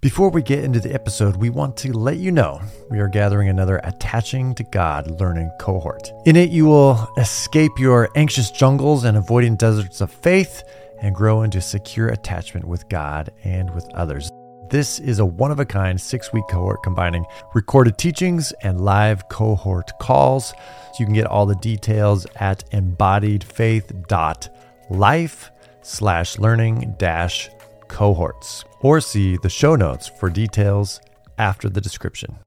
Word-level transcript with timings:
Before 0.00 0.30
we 0.30 0.42
get 0.42 0.62
into 0.62 0.78
the 0.78 0.94
episode, 0.94 1.38
we 1.38 1.50
want 1.50 1.76
to 1.78 1.92
let 1.92 2.18
you 2.18 2.30
know 2.30 2.60
we 2.88 3.00
are 3.00 3.08
gathering 3.08 3.48
another 3.48 3.80
Attaching 3.82 4.54
to 4.54 4.62
God 4.62 5.20
learning 5.20 5.50
cohort. 5.58 6.12
In 6.24 6.36
it, 6.36 6.50
you 6.50 6.66
will 6.66 7.08
escape 7.16 7.72
your 7.80 8.08
anxious 8.14 8.52
jungles 8.52 9.02
and 9.02 9.16
avoiding 9.16 9.56
deserts 9.56 10.00
of 10.00 10.12
faith 10.12 10.62
and 11.02 11.16
grow 11.16 11.42
into 11.42 11.60
secure 11.60 12.10
attachment 12.10 12.64
with 12.64 12.88
God 12.88 13.32
and 13.42 13.74
with 13.74 13.92
others. 13.92 14.30
This 14.70 15.00
is 15.00 15.18
a 15.18 15.26
one 15.26 15.50
of 15.50 15.58
a 15.58 15.66
kind 15.66 16.00
six 16.00 16.32
week 16.32 16.44
cohort 16.48 16.84
combining 16.84 17.26
recorded 17.52 17.98
teachings 17.98 18.52
and 18.62 18.80
live 18.80 19.28
cohort 19.28 19.90
calls. 20.00 20.50
So 20.50 20.54
you 21.00 21.06
can 21.06 21.14
get 21.14 21.26
all 21.26 21.44
the 21.44 21.56
details 21.56 22.24
at 22.36 22.70
embodiedfaith.life 22.70 25.50
slash 25.82 26.38
learning 26.38 26.94
dash 26.98 27.50
cohorts 27.88 28.64
or 28.80 29.00
see 29.00 29.36
the 29.36 29.48
show 29.48 29.76
notes 29.76 30.08
for 30.08 30.30
details 30.30 31.00
after 31.38 31.68
the 31.68 31.80
description. 31.80 32.38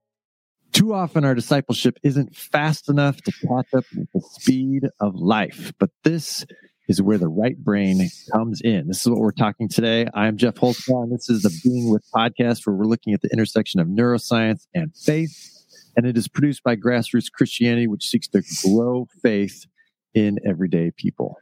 Too 0.72 0.94
often, 0.94 1.26
our 1.26 1.36
discipleship 1.36 1.98
isn't 2.02 2.36
fast 2.36 2.90
enough 2.90 3.22
to 3.24 3.32
catch 3.32 3.74
up 3.74 3.84
with 3.96 4.08
the 4.14 4.22
speed 4.22 4.88
of 5.02 5.16
life, 5.16 5.74
but 5.80 5.90
this 6.04 6.46
is 6.88 7.02
where 7.02 7.18
the 7.18 7.28
right 7.28 7.58
brain 7.58 8.10
comes 8.32 8.62
in. 8.62 8.88
This 8.88 9.02
is 9.02 9.10
what 9.10 9.20
we're 9.20 9.32
talking 9.32 9.68
today. 9.68 10.08
I'm 10.14 10.38
Jeff 10.38 10.56
Holsclaw, 10.56 11.10
this 11.10 11.30
is 11.30 11.44
the 11.44 11.52
Being 11.64 11.90
With 11.90 12.04
podcast, 12.14 12.66
where 12.66 12.76
we're 12.76 12.86
looking 12.86 13.14
at 13.14 13.22
the 13.22 13.30
intersection 13.32 13.80
of 13.80 13.88
neuroscience 13.88 14.68
and 14.74 14.96
faith. 14.96 15.38
And 15.98 16.06
it 16.06 16.18
is 16.18 16.28
produced 16.30 16.64
by 16.64 16.78
Grassroots 16.78 17.32
Christianity, 17.32 17.88
which 17.88 18.08
seeks 18.08 18.30
to 18.30 18.42
grow 18.64 19.08
faith 19.22 19.66
in 20.14 20.40
everyday 20.46 20.92
people. 20.92 21.38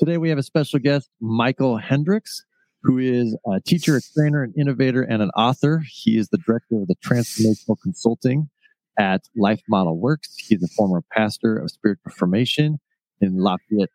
Today 0.00 0.16
we 0.16 0.30
have 0.30 0.38
a 0.38 0.42
special 0.42 0.78
guest, 0.78 1.10
Michael 1.20 1.76
Hendricks, 1.76 2.42
who 2.82 2.96
is 2.96 3.36
a 3.46 3.60
teacher, 3.60 3.98
a 3.98 4.00
trainer, 4.16 4.42
an 4.42 4.54
innovator, 4.58 5.02
and 5.02 5.20
an 5.20 5.28
author. 5.36 5.82
He 5.86 6.16
is 6.16 6.30
the 6.30 6.38
director 6.38 6.76
of 6.80 6.88
the 6.88 6.94
transformational 7.04 7.76
consulting 7.82 8.48
at 8.98 9.20
Life 9.36 9.60
Model 9.68 9.98
Works. 9.98 10.34
He's 10.38 10.62
a 10.62 10.68
former 10.68 11.02
pastor 11.12 11.58
of 11.58 11.70
spiritual 11.70 12.12
formation 12.12 12.78
in 13.20 13.36
Lafayette, 13.40 13.90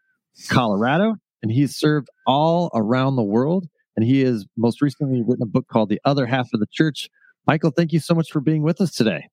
Colorado, 0.47 1.15
and 1.41 1.51
he's 1.51 1.75
served 1.75 2.07
all 2.27 2.69
around 2.75 3.15
the 3.15 3.23
world. 3.23 3.65
And 3.95 4.05
he 4.05 4.21
has 4.25 4.45
most 4.55 4.83
recently 4.83 5.23
written 5.23 5.41
a 5.41 5.47
book 5.47 5.65
called 5.71 5.89
The 5.89 6.01
Other 6.05 6.27
Half 6.27 6.49
of 6.53 6.59
the 6.59 6.67
Church. 6.71 7.09
Michael, 7.47 7.71
thank 7.71 7.91
you 7.91 7.99
so 7.99 8.13
much 8.13 8.29
for 8.31 8.41
being 8.41 8.61
with 8.61 8.79
us 8.79 8.91
today. 8.91 9.27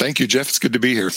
Thank 0.00 0.18
you, 0.18 0.26
Jeff. 0.26 0.48
It's 0.48 0.58
good 0.58 0.72
to 0.72 0.78
be 0.78 0.94
here. 0.94 1.10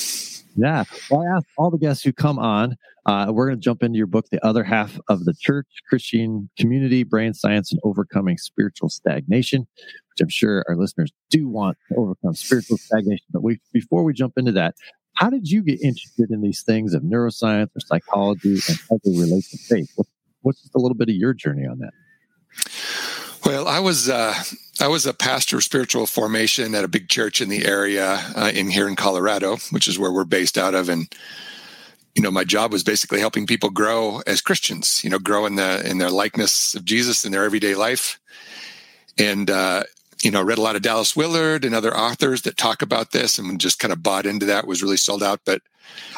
Yeah. 0.58 0.84
Well, 1.09 1.22
I 1.22 1.38
asked 1.38 1.45
all 1.58 1.72
the 1.72 1.78
guests 1.78 2.03
who 2.03 2.12
come 2.12 2.38
on. 2.38 2.76
Uh, 3.06 3.28
we're 3.31 3.48
going 3.48 3.58
to 3.58 3.64
jump 3.64 3.81
into 3.81 3.98
your 3.98 4.08
book, 4.08 4.26
The 4.30 4.45
Other 4.45 4.62
Half 4.62 5.00
of 5.08 5.23
the 5.23 5.34
Church 5.39 5.67
Christian 5.88 6.50
Community, 6.59 7.04
Brain 7.04 7.34
Science, 7.34 7.72
and 7.72 7.80
Overcoming 7.86 8.38
Spiritual 8.38 8.89
Stagnation, 8.89 9.61
which 9.61 10.20
I'm 10.22 10.28
sure 10.28 10.66
our 10.67 10.76
listeners 10.76 11.14
do 11.30 11.48
want 11.48 11.78
to 11.88 11.95
overcome 11.95 12.36
spiritual 12.36 12.78
stagnation. 12.78 13.26
But 13.31 13.42
we, 13.42 13.61
before 13.72 14.04
we 14.04 14.11
jump 14.11 14.34
into 14.36 14.52
that, 14.52 14.76
how 15.14 15.30
did 15.30 15.50
you 15.50 15.64
get 15.64 15.81
interested 15.81 16.30
in 16.30 16.42
these 16.42 16.61
things 16.61 16.94
of 16.94 17.04
neuroscience 17.04 17.70
or 17.78 17.80
psychology 17.80 18.59
and 18.67 18.80
how 18.89 19.00
they 19.06 19.17
relate 19.17 19.45
to 19.52 19.58
faith? 19.59 19.98
What's 20.42 20.61
just 20.61 20.76
a 20.76 20.80
little 20.80 20.98
bit 20.98 21.08
of 21.08 21.16
your 21.16 21.34
journey 21.34 21.66
on 21.66 21.80
that? 21.80 21.94
Well, 23.45 23.66
I 23.66 23.80
was 23.80 24.09
uh, 24.09 24.34
I 24.79 24.88
was 24.88 25.05
a 25.05 25.13
pastor 25.13 25.57
of 25.57 25.63
spiritual 25.63 26.07
formation 26.07 26.73
at 26.73 26.83
a 26.83 26.88
big 26.88 27.07
church 27.07 27.41
in 27.41 27.49
the 27.49 27.66
area 27.66 28.19
uh, 28.35 28.52
in 28.53 28.69
here 28.69 28.88
in 28.88 28.95
Colorado, 28.95 29.57
which 29.69 29.88
is 29.88 29.99
where 29.99 30.11
we're 30.11 30.23
based 30.23 30.58
out 30.58 30.73
of, 30.73 30.89
and 30.89 31.14
you 32.15 32.23
know 32.23 32.31
my 32.31 32.43
job 32.43 32.71
was 32.71 32.83
basically 32.83 33.20
helping 33.20 33.45
people 33.45 33.70
grow 33.70 34.21
as 34.25 34.42
Christians. 34.42 35.03
You 35.03 35.11
know, 35.11 35.20
grow 35.20 35.45
in 35.45 35.55
the 35.55 35.87
in 35.87 35.99
their 35.99 36.09
likeness 36.09 36.73
of 36.73 36.86
Jesus 36.86 37.23
in 37.23 37.31
their 37.31 37.43
everyday 37.43 37.75
life, 37.75 38.20
and 39.20 39.49
uh, 39.49 39.83
you 40.23 40.31
know 40.31 40.42
read 40.42 40.58
a 40.58 40.61
lot 40.61 40.75
of 40.75 40.81
Dallas 40.81 41.15
Willard 41.15 41.65
and 41.65 41.75
other 41.75 41.95
authors 41.95 42.42
that 42.42 42.58
talk 42.58 42.81
about 42.81 43.11
this, 43.11 43.37
and 43.37 43.61
just 43.61 43.77
kind 43.77 43.93
of 43.93 44.02
bought 44.02 44.25
into 44.25 44.48
that. 44.48 44.65
Was 44.65 44.81
really 44.81 44.98
sold 44.98 45.21
out, 45.21 45.42
but 45.45 45.61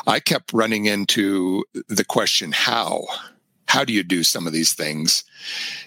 I 0.08 0.22
kept 0.22 0.54
running 0.54 0.86
into 0.86 1.66
the 1.90 2.06
question 2.06 2.54
how 2.54 3.04
how 3.68 3.84
do 3.84 3.94
you 3.94 4.04
do 4.04 4.24
some 4.24 4.48
of 4.48 4.54
these 4.54 4.74
things? 4.74 5.24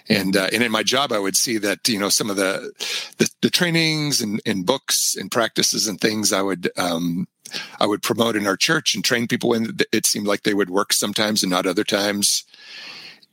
And 0.07 0.35
uh, 0.35 0.49
and 0.51 0.63
in 0.63 0.71
my 0.71 0.83
job 0.83 1.11
i 1.11 1.19
would 1.19 1.35
see 1.35 1.57
that 1.57 1.87
you 1.87 1.99
know 1.99 2.09
some 2.09 2.29
of 2.29 2.35
the 2.35 2.71
the, 3.17 3.29
the 3.41 3.49
trainings 3.49 4.21
and, 4.21 4.41
and, 4.45 4.65
books 4.65 5.15
and 5.15 5.31
practices 5.31 5.87
and 5.87 5.99
things 5.99 6.33
i 6.33 6.41
would 6.41 6.69
um, 6.77 7.27
i 7.79 7.85
would 7.85 8.01
promote 8.01 8.35
in 8.35 8.47
our 8.47 8.57
church 8.57 8.95
and 8.95 9.03
train 9.03 9.27
people 9.27 9.53
in 9.53 9.77
it 9.91 10.05
seemed 10.05 10.27
like 10.27 10.43
they 10.43 10.53
would 10.53 10.69
work 10.69 10.93
sometimes 10.93 11.43
and 11.43 11.51
not 11.51 11.65
other 11.65 11.83
times. 11.83 12.43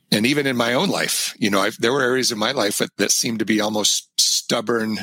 And 0.09 0.25
even 0.25 0.47
in 0.47 0.55
my 0.55 0.73
own 0.73 0.89
life 0.89 1.35
you 1.37 1.49
know 1.49 1.61
I've, 1.61 1.77
there 1.79 1.93
were 1.93 2.01
areas 2.01 2.31
of 2.31 2.37
my 2.37 2.51
life 2.51 2.77
that, 2.77 2.95
that 2.97 3.11
seemed 3.11 3.39
to 3.39 3.45
be 3.45 3.59
almost 3.59 4.09
stubborn 4.19 4.97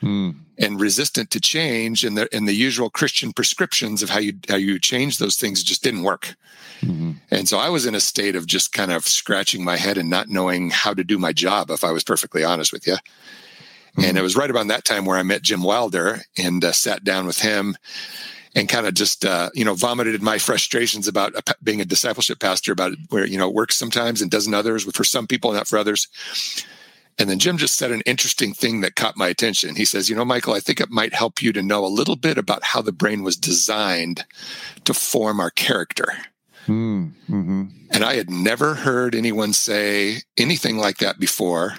hmm. 0.00 0.30
and 0.58 0.80
resistant 0.80 1.30
to 1.30 1.40
change 1.40 2.04
and 2.04 2.16
the 2.16 2.28
and 2.34 2.46
the 2.46 2.54
usual 2.54 2.90
christian 2.90 3.32
prescriptions 3.32 4.02
of 4.02 4.10
how 4.10 4.18
you 4.18 4.34
how 4.48 4.56
you 4.56 4.78
change 4.78 5.18
those 5.18 5.36
things 5.36 5.62
just 5.62 5.82
didn't 5.82 6.02
work 6.02 6.36
Mm-hmm. 6.80 7.12
And 7.30 7.48
so 7.48 7.58
I 7.58 7.68
was 7.68 7.86
in 7.86 7.94
a 7.94 8.00
state 8.00 8.36
of 8.36 8.46
just 8.46 8.72
kind 8.72 8.92
of 8.92 9.06
scratching 9.06 9.64
my 9.64 9.76
head 9.76 9.98
and 9.98 10.10
not 10.10 10.28
knowing 10.28 10.70
how 10.70 10.94
to 10.94 11.04
do 11.04 11.18
my 11.18 11.32
job, 11.32 11.70
if 11.70 11.84
I 11.84 11.92
was 11.92 12.04
perfectly 12.04 12.44
honest 12.44 12.72
with 12.72 12.86
you. 12.86 12.94
Mm-hmm. 12.94 14.04
And 14.04 14.18
it 14.18 14.22
was 14.22 14.36
right 14.36 14.50
around 14.50 14.68
that 14.68 14.84
time 14.84 15.04
where 15.04 15.18
I 15.18 15.22
met 15.22 15.42
Jim 15.42 15.62
Wilder 15.62 16.20
and 16.36 16.64
uh, 16.64 16.72
sat 16.72 17.04
down 17.04 17.26
with 17.26 17.40
him 17.40 17.76
and 18.54 18.68
kind 18.68 18.86
of 18.86 18.94
just 18.94 19.24
uh, 19.24 19.50
you 19.54 19.64
know 19.64 19.74
vomited 19.74 20.22
my 20.22 20.38
frustrations 20.38 21.08
about 21.08 21.34
being 21.62 21.80
a 21.80 21.84
discipleship 21.84 22.40
pastor 22.40 22.72
about 22.72 22.92
where 23.10 23.26
you 23.26 23.38
know 23.38 23.48
it 23.48 23.54
works 23.54 23.76
sometimes 23.76 24.22
and 24.22 24.30
doesn't 24.30 24.54
others 24.54 24.84
for 24.94 25.04
some 25.04 25.26
people 25.26 25.52
not 25.52 25.68
for 25.68 25.78
others 25.78 26.08
and 27.18 27.28
then 27.30 27.38
jim 27.38 27.56
just 27.56 27.76
said 27.76 27.90
an 27.90 28.02
interesting 28.02 28.52
thing 28.52 28.80
that 28.80 28.96
caught 28.96 29.16
my 29.16 29.28
attention 29.28 29.76
he 29.76 29.84
says 29.84 30.08
you 30.08 30.16
know 30.16 30.24
michael 30.24 30.54
i 30.54 30.60
think 30.60 30.80
it 30.80 30.90
might 30.90 31.14
help 31.14 31.42
you 31.42 31.52
to 31.52 31.62
know 31.62 31.84
a 31.84 31.88
little 31.88 32.16
bit 32.16 32.38
about 32.38 32.62
how 32.64 32.82
the 32.82 32.92
brain 32.92 33.22
was 33.22 33.36
designed 33.36 34.24
to 34.84 34.94
form 34.94 35.40
our 35.40 35.50
character 35.50 36.12
Mm, 36.66 37.12
hmm 37.26 37.64
And 37.90 38.04
I 38.04 38.16
had 38.16 38.30
never 38.30 38.74
heard 38.74 39.14
anyone 39.14 39.52
say 39.52 40.22
anything 40.36 40.78
like 40.78 40.98
that 40.98 41.20
before. 41.20 41.74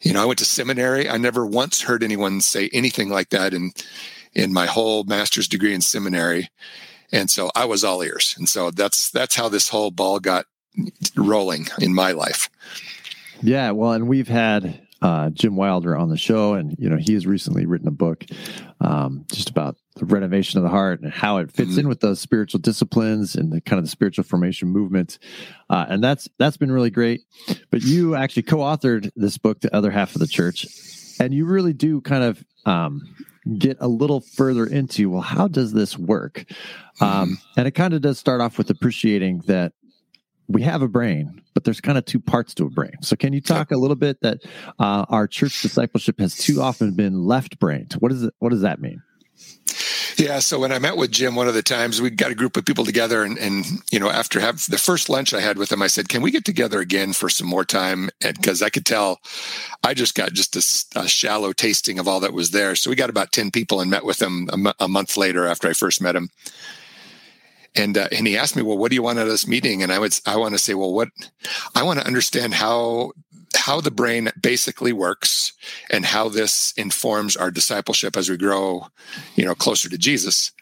You 0.00 0.12
know, 0.12 0.22
I 0.22 0.26
went 0.26 0.38
to 0.38 0.44
seminary. 0.44 1.08
I 1.08 1.16
never 1.16 1.44
once 1.46 1.82
heard 1.82 2.02
anyone 2.02 2.40
say 2.40 2.70
anything 2.72 3.08
like 3.08 3.30
that 3.30 3.52
in 3.52 3.72
in 4.34 4.52
my 4.52 4.66
whole 4.66 5.04
master's 5.04 5.48
degree 5.48 5.74
in 5.74 5.80
seminary. 5.80 6.48
And 7.12 7.30
so 7.30 7.50
I 7.54 7.66
was 7.66 7.84
all 7.84 8.02
ears. 8.02 8.34
And 8.38 8.48
so 8.48 8.70
that's 8.70 9.10
that's 9.10 9.34
how 9.34 9.48
this 9.48 9.68
whole 9.68 9.90
ball 9.90 10.20
got 10.20 10.46
rolling 11.16 11.66
in 11.80 11.94
my 11.94 12.12
life. 12.12 12.48
Yeah, 13.42 13.72
well, 13.72 13.92
and 13.92 14.08
we've 14.08 14.28
had 14.28 14.80
uh, 15.02 15.30
Jim 15.30 15.56
Wilder 15.56 15.96
on 15.96 16.08
the 16.08 16.16
show, 16.16 16.54
and 16.54 16.76
you 16.78 16.88
know 16.88 16.96
he 16.96 17.14
has 17.14 17.26
recently 17.26 17.66
written 17.66 17.88
a 17.88 17.92
book 17.92 18.24
um, 18.80 19.24
just 19.32 19.50
about 19.50 19.76
the 19.96 20.04
renovation 20.04 20.58
of 20.58 20.62
the 20.62 20.70
heart 20.70 21.00
and 21.00 21.12
how 21.12 21.38
it 21.38 21.50
fits 21.50 21.72
mm-hmm. 21.72 21.80
in 21.80 21.88
with 21.88 22.00
those 22.00 22.20
spiritual 22.20 22.60
disciplines 22.60 23.34
and 23.34 23.52
the 23.52 23.60
kind 23.60 23.78
of 23.78 23.84
the 23.84 23.90
spiritual 23.90 24.24
formation 24.24 24.68
movement, 24.68 25.18
uh, 25.68 25.86
and 25.88 26.02
that's 26.02 26.28
that's 26.38 26.56
been 26.56 26.70
really 26.70 26.90
great. 26.90 27.22
But 27.70 27.82
you 27.82 28.14
actually 28.14 28.44
co-authored 28.44 29.10
this 29.16 29.38
book, 29.38 29.60
"The 29.60 29.74
Other 29.74 29.90
Half 29.90 30.14
of 30.14 30.20
the 30.20 30.28
Church," 30.28 30.66
and 31.18 31.34
you 31.34 31.46
really 31.46 31.72
do 31.72 32.00
kind 32.00 32.22
of 32.22 32.44
um, 32.64 33.02
get 33.58 33.78
a 33.80 33.88
little 33.88 34.20
further 34.20 34.66
into 34.66 35.10
well, 35.10 35.22
how 35.22 35.48
does 35.48 35.72
this 35.72 35.98
work? 35.98 36.44
Um, 37.00 37.08
mm-hmm. 37.08 37.32
and 37.56 37.66
it 37.66 37.72
kind 37.72 37.92
of 37.92 38.02
does 38.02 38.20
start 38.20 38.40
off 38.40 38.56
with 38.56 38.70
appreciating 38.70 39.42
that 39.46 39.72
we 40.52 40.62
have 40.62 40.82
a 40.82 40.88
brain, 40.88 41.42
but 41.54 41.64
there's 41.64 41.80
kind 41.80 41.98
of 41.98 42.04
two 42.04 42.20
parts 42.20 42.54
to 42.54 42.66
a 42.66 42.70
brain. 42.70 42.96
So, 43.00 43.16
can 43.16 43.32
you 43.32 43.40
talk 43.40 43.70
a 43.70 43.76
little 43.76 43.96
bit 43.96 44.20
that 44.20 44.42
uh, 44.78 45.06
our 45.08 45.26
church 45.26 45.62
discipleship 45.62 46.20
has 46.20 46.36
too 46.36 46.60
often 46.60 46.92
been 46.92 47.24
left 47.24 47.58
brained? 47.58 47.94
What 47.94 48.10
does 48.10 48.24
it, 48.24 48.34
what 48.38 48.50
does 48.50 48.62
that 48.62 48.80
mean? 48.80 49.02
Yeah, 50.18 50.40
so 50.40 50.58
when 50.58 50.72
I 50.72 50.78
met 50.78 50.96
with 50.96 51.10
Jim 51.10 51.34
one 51.34 51.48
of 51.48 51.54
the 51.54 51.62
times, 51.62 52.00
we 52.00 52.10
got 52.10 52.30
a 52.30 52.34
group 52.34 52.56
of 52.56 52.66
people 52.66 52.84
together, 52.84 53.22
and, 53.22 53.38
and 53.38 53.64
you 53.90 53.98
know, 53.98 54.10
after 54.10 54.40
have 54.40 54.64
the 54.68 54.78
first 54.78 55.08
lunch 55.08 55.32
I 55.32 55.40
had 55.40 55.56
with 55.56 55.72
him, 55.72 55.80
I 55.80 55.86
said, 55.86 56.08
"Can 56.08 56.22
we 56.22 56.30
get 56.30 56.44
together 56.44 56.80
again 56.80 57.12
for 57.12 57.28
some 57.28 57.46
more 57.46 57.64
time?" 57.64 58.10
Because 58.20 58.62
I 58.62 58.68
could 58.68 58.84
tell 58.84 59.20
I 59.82 59.94
just 59.94 60.14
got 60.14 60.32
just 60.32 60.54
a, 60.54 61.00
a, 61.00 61.08
shallow 61.08 61.52
tasting 61.52 61.98
of 61.98 62.06
all 62.06 62.20
that 62.20 62.34
was 62.34 62.50
there. 62.50 62.76
So 62.76 62.90
we 62.90 62.96
got 62.96 63.10
about 63.10 63.32
ten 63.32 63.50
people 63.50 63.80
and 63.80 63.90
met 63.90 64.04
with 64.04 64.20
him 64.20 64.48
a, 64.50 64.52
m- 64.52 64.74
a 64.78 64.88
month 64.88 65.16
later 65.16 65.46
after 65.46 65.68
I 65.68 65.72
first 65.72 66.02
met 66.02 66.14
him 66.14 66.28
and 67.74 67.96
uh, 67.96 68.08
and 68.12 68.26
he 68.26 68.36
asked 68.36 68.56
me, 68.56 68.62
well, 68.62 68.78
what 68.78 68.90
do 68.90 68.94
you 68.94 69.02
want 69.02 69.18
out 69.18 69.26
of 69.26 69.32
this 69.32 69.46
meeting? 69.46 69.82
And 69.82 69.92
I 69.92 69.98
would 69.98 70.18
I 70.26 70.36
want 70.36 70.54
to 70.54 70.58
say, 70.58 70.74
well, 70.74 70.92
what 70.92 71.08
I 71.74 71.82
want 71.82 72.00
to 72.00 72.06
understand 72.06 72.54
how 72.54 73.12
how 73.54 73.80
the 73.80 73.90
brain 73.90 74.30
basically 74.40 74.92
works 74.92 75.52
and 75.90 76.04
how 76.04 76.28
this 76.28 76.72
informs 76.76 77.36
our 77.36 77.50
discipleship 77.50 78.16
as 78.16 78.28
we 78.28 78.36
grow, 78.36 78.86
you 79.34 79.44
know, 79.44 79.54
closer 79.54 79.88
to 79.88 79.98
Jesus. 79.98 80.52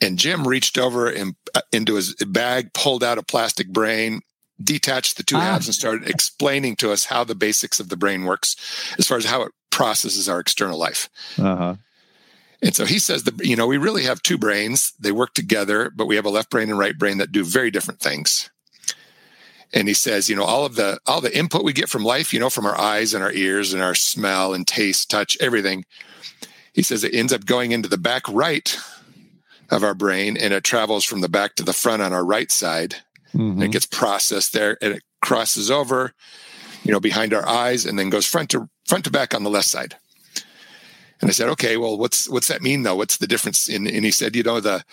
And 0.00 0.18
Jim 0.18 0.46
reached 0.46 0.78
over 0.78 1.08
and 1.08 1.34
uh, 1.54 1.60
into 1.72 1.94
his 1.94 2.14
bag, 2.14 2.72
pulled 2.72 3.02
out 3.02 3.18
a 3.18 3.22
plastic 3.22 3.68
brain, 3.68 4.20
detached 4.62 5.16
the 5.16 5.22
two 5.22 5.36
ah. 5.36 5.40
halves 5.40 5.66
and 5.66 5.74
started 5.74 6.08
explaining 6.08 6.76
to 6.76 6.92
us 6.92 7.04
how 7.04 7.24
the 7.24 7.34
basics 7.34 7.80
of 7.80 7.88
the 7.88 7.96
brain 7.96 8.24
works 8.24 8.56
as 8.98 9.06
far 9.06 9.18
as 9.18 9.24
how 9.24 9.42
it 9.42 9.52
processes 9.70 10.28
our 10.28 10.40
external 10.40 10.78
life. 10.78 11.08
Uh-huh. 11.38 11.76
And 12.62 12.74
so 12.74 12.84
he 12.84 12.98
says 12.98 13.24
that, 13.24 13.44
you 13.44 13.56
know, 13.56 13.66
we 13.66 13.76
really 13.76 14.04
have 14.04 14.22
two 14.22 14.38
brains. 14.38 14.92
They 14.98 15.12
work 15.12 15.34
together, 15.34 15.92
but 15.94 16.06
we 16.06 16.16
have 16.16 16.24
a 16.24 16.30
left 16.30 16.50
brain 16.50 16.70
and 16.70 16.78
right 16.78 16.98
brain 16.98 17.18
that 17.18 17.32
do 17.32 17.44
very 17.44 17.70
different 17.70 18.00
things. 18.00 18.50
And 19.72 19.86
he 19.86 19.94
says, 19.94 20.28
you 20.28 20.36
know, 20.36 20.44
all 20.44 20.64
of 20.64 20.76
the 20.76 20.98
all 21.06 21.20
the 21.20 21.36
input 21.36 21.62
we 21.62 21.72
get 21.72 21.88
from 21.88 22.02
life, 22.02 22.32
you 22.32 22.40
know, 22.40 22.50
from 22.50 22.66
our 22.66 22.78
eyes 22.78 23.12
and 23.12 23.22
our 23.22 23.32
ears 23.32 23.72
and 23.74 23.82
our 23.82 23.94
smell 23.94 24.54
and 24.54 24.66
taste, 24.66 25.10
touch, 25.10 25.36
everything. 25.40 25.84
He 26.72 26.82
says 26.82 27.04
it 27.04 27.14
ends 27.14 27.32
up 27.32 27.44
going 27.44 27.72
into 27.72 27.88
the 27.88 27.98
back 27.98 28.26
right 28.28 28.76
of 29.70 29.84
our 29.84 29.94
brain 29.94 30.36
and 30.36 30.54
it 30.54 30.64
travels 30.64 31.04
from 31.04 31.20
the 31.20 31.28
back 31.28 31.54
to 31.56 31.62
the 31.62 31.72
front 31.72 32.02
on 32.02 32.12
our 32.12 32.24
right 32.24 32.50
side. 32.50 32.96
Mm-hmm. 33.34 33.62
it 33.62 33.72
gets 33.72 33.84
processed 33.84 34.54
there 34.54 34.78
and 34.80 34.94
it 34.94 35.02
crosses 35.20 35.70
over, 35.70 36.14
you 36.82 36.92
know, 36.92 37.00
behind 37.00 37.34
our 37.34 37.46
eyes 37.46 37.84
and 37.84 37.98
then 37.98 38.08
goes 38.08 38.26
front 38.26 38.48
to 38.50 38.70
front 38.86 39.04
to 39.04 39.10
back 39.10 39.34
on 39.34 39.44
the 39.44 39.50
left 39.50 39.68
side. 39.68 39.96
And 41.20 41.28
I 41.28 41.32
said, 41.32 41.48
okay, 41.50 41.76
well, 41.76 41.98
what's 41.98 42.28
what's 42.28 42.48
that 42.48 42.62
mean 42.62 42.82
though? 42.82 42.96
What's 42.96 43.16
the 43.16 43.26
difference? 43.26 43.68
In, 43.68 43.86
and 43.86 44.04
he 44.04 44.10
said, 44.10 44.36
you 44.36 44.42
know, 44.42 44.60
the 44.60 44.84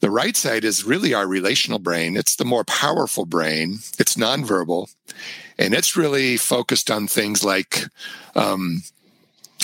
the 0.00 0.10
right 0.10 0.36
side 0.36 0.64
is 0.64 0.84
really 0.84 1.14
our 1.14 1.26
relational 1.26 1.78
brain. 1.78 2.16
It's 2.16 2.36
the 2.36 2.44
more 2.44 2.64
powerful 2.64 3.24
brain. 3.24 3.78
It's 3.98 4.16
nonverbal, 4.16 4.92
and 5.58 5.74
it's 5.74 5.96
really 5.96 6.36
focused 6.36 6.90
on 6.90 7.06
things 7.06 7.44
like 7.44 7.84
um, 8.34 8.82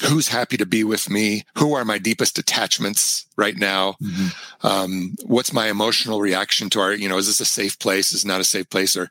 who's 0.05 0.29
happy 0.29 0.57
to 0.57 0.67
be 0.67 0.85
with 0.85 1.09
me? 1.11 1.45
Who 1.57 1.75
are 1.75 1.85
my 1.85 1.99
deepest 1.99 2.39
attachments 2.39 3.27
right 3.37 3.57
now? 3.57 3.97
Mm-hmm. 4.03 4.67
um, 4.67 5.17
what's 5.25 5.53
my 5.53 5.69
emotional 5.69 6.21
reaction 6.21 6.71
to 6.71 6.81
our 6.81 6.93
you 6.93 7.09
know 7.09 7.19
is 7.19 7.27
this 7.27 7.41
a 7.41 7.45
safe 7.45 7.79
place? 7.79 8.13
Is 8.13 8.25
not 8.25 8.41
a 8.41 8.45
safe 8.45 8.69
place? 8.69 8.97
Or 8.97 9.11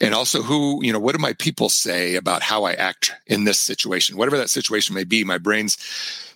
and 0.00 0.14
also 0.14 0.42
who 0.42 0.82
you 0.84 0.92
know 0.92 0.98
what 0.98 1.14
do 1.14 1.18
my 1.18 1.32
people 1.34 1.68
say 1.68 2.14
about 2.16 2.42
how 2.42 2.64
i 2.64 2.72
act 2.74 3.12
in 3.26 3.44
this 3.44 3.60
situation? 3.60 4.16
Whatever 4.16 4.38
that 4.38 4.50
situation 4.50 4.94
may 4.94 5.04
be 5.04 5.24
my 5.24 5.38
brain's 5.38 5.76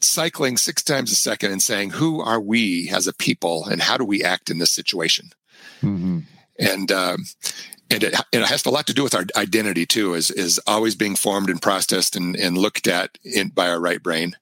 cycling 0.00 0.56
six 0.56 0.82
times 0.82 1.10
a 1.10 1.16
second 1.16 1.52
and 1.52 1.62
saying 1.62 1.90
who 1.90 2.20
are 2.20 2.40
we 2.40 2.90
as 2.90 3.06
a 3.06 3.14
people 3.14 3.64
and 3.66 3.82
how 3.82 3.96
do 3.96 4.04
we 4.04 4.22
act 4.22 4.50
in 4.50 4.58
this 4.58 4.72
situation? 4.72 5.30
Mm-hmm. 5.82 6.20
and 6.58 6.90
um, 6.90 7.24
and 7.90 8.02
it, 8.02 8.14
it 8.32 8.44
has 8.44 8.64
a 8.66 8.70
lot 8.70 8.86
to 8.86 8.94
do 8.94 9.02
with 9.02 9.14
our 9.14 9.24
identity 9.36 9.86
too 9.86 10.14
is 10.14 10.30
is 10.30 10.60
always 10.66 10.94
being 10.94 11.16
formed 11.16 11.50
and 11.50 11.62
processed 11.62 12.16
and, 12.16 12.36
and 12.36 12.58
looked 12.58 12.86
at 12.86 13.18
in, 13.24 13.48
by 13.48 13.68
our 13.68 13.80
right 13.80 14.02
brain. 14.02 14.36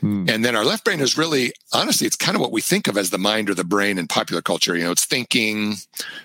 Hmm. 0.00 0.28
and 0.28 0.44
then 0.44 0.56
our 0.56 0.64
left 0.64 0.84
brain 0.84 0.98
is 0.98 1.18
really 1.18 1.52
honestly 1.72 2.06
it's 2.06 2.16
kind 2.16 2.34
of 2.34 2.40
what 2.40 2.52
we 2.52 2.62
think 2.62 2.88
of 2.88 2.96
as 2.96 3.10
the 3.10 3.18
mind 3.18 3.50
or 3.50 3.54
the 3.54 3.64
brain 3.64 3.98
in 3.98 4.08
popular 4.08 4.42
culture. 4.42 4.76
You 4.76 4.84
know 4.84 4.90
it's 4.90 5.04
thinking 5.04 5.74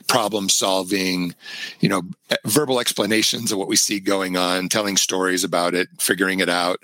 problem 0.08 0.50
solving 0.50 1.36
you 1.82 1.90
know 1.90 2.02
verbal 2.46 2.80
explanations 2.80 3.52
of 3.52 3.60
what 3.60 3.68
we 3.68 3.76
see 3.76 4.00
going 4.00 4.38
on 4.38 4.70
telling 4.70 4.98
stories 4.98 5.44
about 5.44 5.76
it 5.76 5.90
figuring 6.00 6.40
it 6.40 6.50
out 6.50 6.80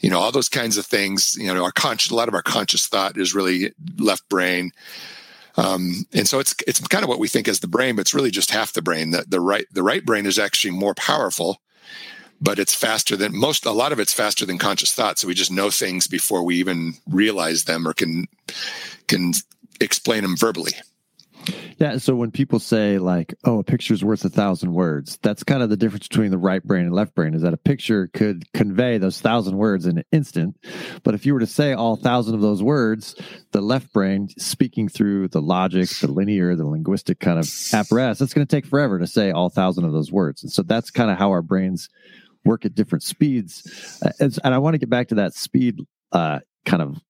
you 0.00 0.10
know 0.10 0.18
all 0.18 0.32
those 0.32 0.48
kinds 0.48 0.76
of 0.76 0.84
things. 0.84 1.36
You 1.36 1.52
know 1.52 1.64
our 1.64 1.72
conscious 1.72 2.10
a 2.10 2.14
lot 2.14 2.28
of 2.28 2.34
our 2.34 2.42
conscious 2.42 2.86
thought 2.86 3.16
is 3.16 3.34
really 3.34 3.72
left 3.98 4.28
brain 4.28 4.72
um, 5.56 6.06
and 6.12 6.28
so 6.28 6.38
it's 6.40 6.54
it's 6.66 6.80
kind 6.88 7.04
of 7.04 7.08
what 7.08 7.18
we 7.18 7.28
think 7.28 7.48
as 7.48 7.60
the 7.60 7.68
brain, 7.68 7.96
but 7.96 8.02
it's 8.02 8.14
really 8.14 8.30
just 8.30 8.50
half 8.50 8.72
the 8.72 8.82
brain. 8.82 9.10
The, 9.10 9.24
the 9.26 9.40
right 9.40 9.66
the 9.72 9.82
right 9.82 10.04
brain 10.04 10.26
is 10.26 10.38
actually 10.38 10.72
more 10.72 10.94
powerful, 10.94 11.60
but 12.40 12.58
it's 12.58 12.74
faster 12.74 13.16
than 13.16 13.38
most. 13.38 13.64
A 13.64 13.70
lot 13.70 13.92
of 13.92 14.00
it's 14.00 14.12
faster 14.12 14.44
than 14.44 14.58
conscious 14.58 14.92
thought. 14.92 15.18
So 15.18 15.28
we 15.28 15.34
just 15.34 15.52
know 15.52 15.70
things 15.70 16.06
before 16.06 16.42
we 16.42 16.56
even 16.56 16.94
realize 17.08 17.64
them 17.64 17.86
or 17.86 17.94
can 17.94 18.26
can 19.06 19.32
explain 19.80 20.22
them 20.22 20.36
verbally. 20.36 20.72
Yeah. 21.78 21.98
So 21.98 22.14
when 22.14 22.30
people 22.30 22.58
say 22.58 22.98
like, 22.98 23.34
"Oh, 23.44 23.58
a 23.58 23.64
picture 23.64 23.94
is 23.94 24.04
worth 24.04 24.24
a 24.24 24.28
thousand 24.28 24.72
words," 24.72 25.18
that's 25.22 25.42
kind 25.42 25.62
of 25.62 25.70
the 25.70 25.76
difference 25.76 26.08
between 26.08 26.30
the 26.30 26.38
right 26.38 26.62
brain 26.62 26.86
and 26.86 26.94
left 26.94 27.14
brain. 27.14 27.34
Is 27.34 27.42
that 27.42 27.54
a 27.54 27.58
picture 27.58 28.08
could 28.08 28.50
convey 28.52 28.98
those 28.98 29.20
thousand 29.20 29.56
words 29.56 29.86
in 29.86 29.98
an 29.98 30.04
instant, 30.12 30.56
but 31.02 31.14
if 31.14 31.26
you 31.26 31.34
were 31.34 31.40
to 31.40 31.46
say 31.46 31.72
all 31.72 31.96
thousand 31.96 32.34
of 32.34 32.40
those 32.40 32.62
words, 32.62 33.14
the 33.52 33.60
left 33.60 33.92
brain, 33.92 34.28
speaking 34.38 34.88
through 34.88 35.28
the 35.28 35.42
logic, 35.42 35.88
the 36.00 36.10
linear, 36.10 36.54
the 36.56 36.66
linguistic 36.66 37.20
kind 37.20 37.38
of 37.38 37.50
apparatus, 37.72 38.20
it's 38.20 38.34
going 38.34 38.46
to 38.46 38.56
take 38.56 38.66
forever 38.66 38.98
to 38.98 39.06
say 39.06 39.30
all 39.30 39.48
thousand 39.48 39.84
of 39.84 39.92
those 39.92 40.12
words. 40.12 40.42
And 40.42 40.52
so 40.52 40.62
that's 40.62 40.90
kind 40.90 41.10
of 41.10 41.18
how 41.18 41.30
our 41.30 41.42
brains 41.42 41.88
work 42.44 42.64
at 42.64 42.74
different 42.74 43.02
speeds. 43.02 44.00
Uh, 44.04 44.10
and 44.20 44.54
I 44.54 44.58
want 44.58 44.74
to 44.74 44.78
get 44.78 44.90
back 44.90 45.08
to 45.08 45.16
that 45.16 45.34
speed 45.34 45.78
uh, 46.12 46.40
kind 46.64 46.82
of 46.82 47.00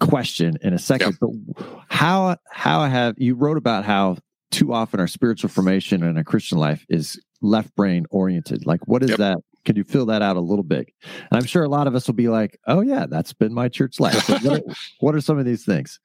question 0.00 0.58
in 0.62 0.74
a 0.74 0.78
second. 0.78 1.18
Yep. 1.22 1.54
But 1.56 1.66
how 1.88 2.36
how 2.50 2.84
have 2.84 3.14
you 3.18 3.34
wrote 3.34 3.56
about 3.56 3.84
how 3.84 4.16
too 4.50 4.72
often 4.72 4.98
our 5.00 5.06
spiritual 5.06 5.48
formation 5.50 6.02
in 6.02 6.18
a 6.18 6.24
Christian 6.24 6.58
life 6.58 6.84
is 6.88 7.20
left 7.40 7.74
brain 7.76 8.06
oriented? 8.10 8.66
Like, 8.66 8.86
what 8.86 9.02
is 9.02 9.10
yep. 9.10 9.18
that? 9.18 9.38
Could 9.66 9.76
you 9.76 9.84
fill 9.84 10.06
that 10.06 10.22
out 10.22 10.36
a 10.36 10.40
little 10.40 10.62
bit? 10.62 10.88
And 11.02 11.38
I'm 11.38 11.44
sure 11.44 11.62
a 11.62 11.68
lot 11.68 11.86
of 11.86 11.94
us 11.94 12.06
will 12.06 12.14
be 12.14 12.28
like, 12.28 12.58
"Oh 12.66 12.80
yeah, 12.80 13.04
that's 13.06 13.34
been 13.34 13.52
my 13.52 13.68
church 13.68 14.00
life." 14.00 14.28
what, 14.28 14.46
are, 14.46 14.60
what, 15.00 15.14
are, 15.14 15.20
some 15.20 15.38
of 15.38 15.44
these 15.44 15.66
things? 15.66 16.00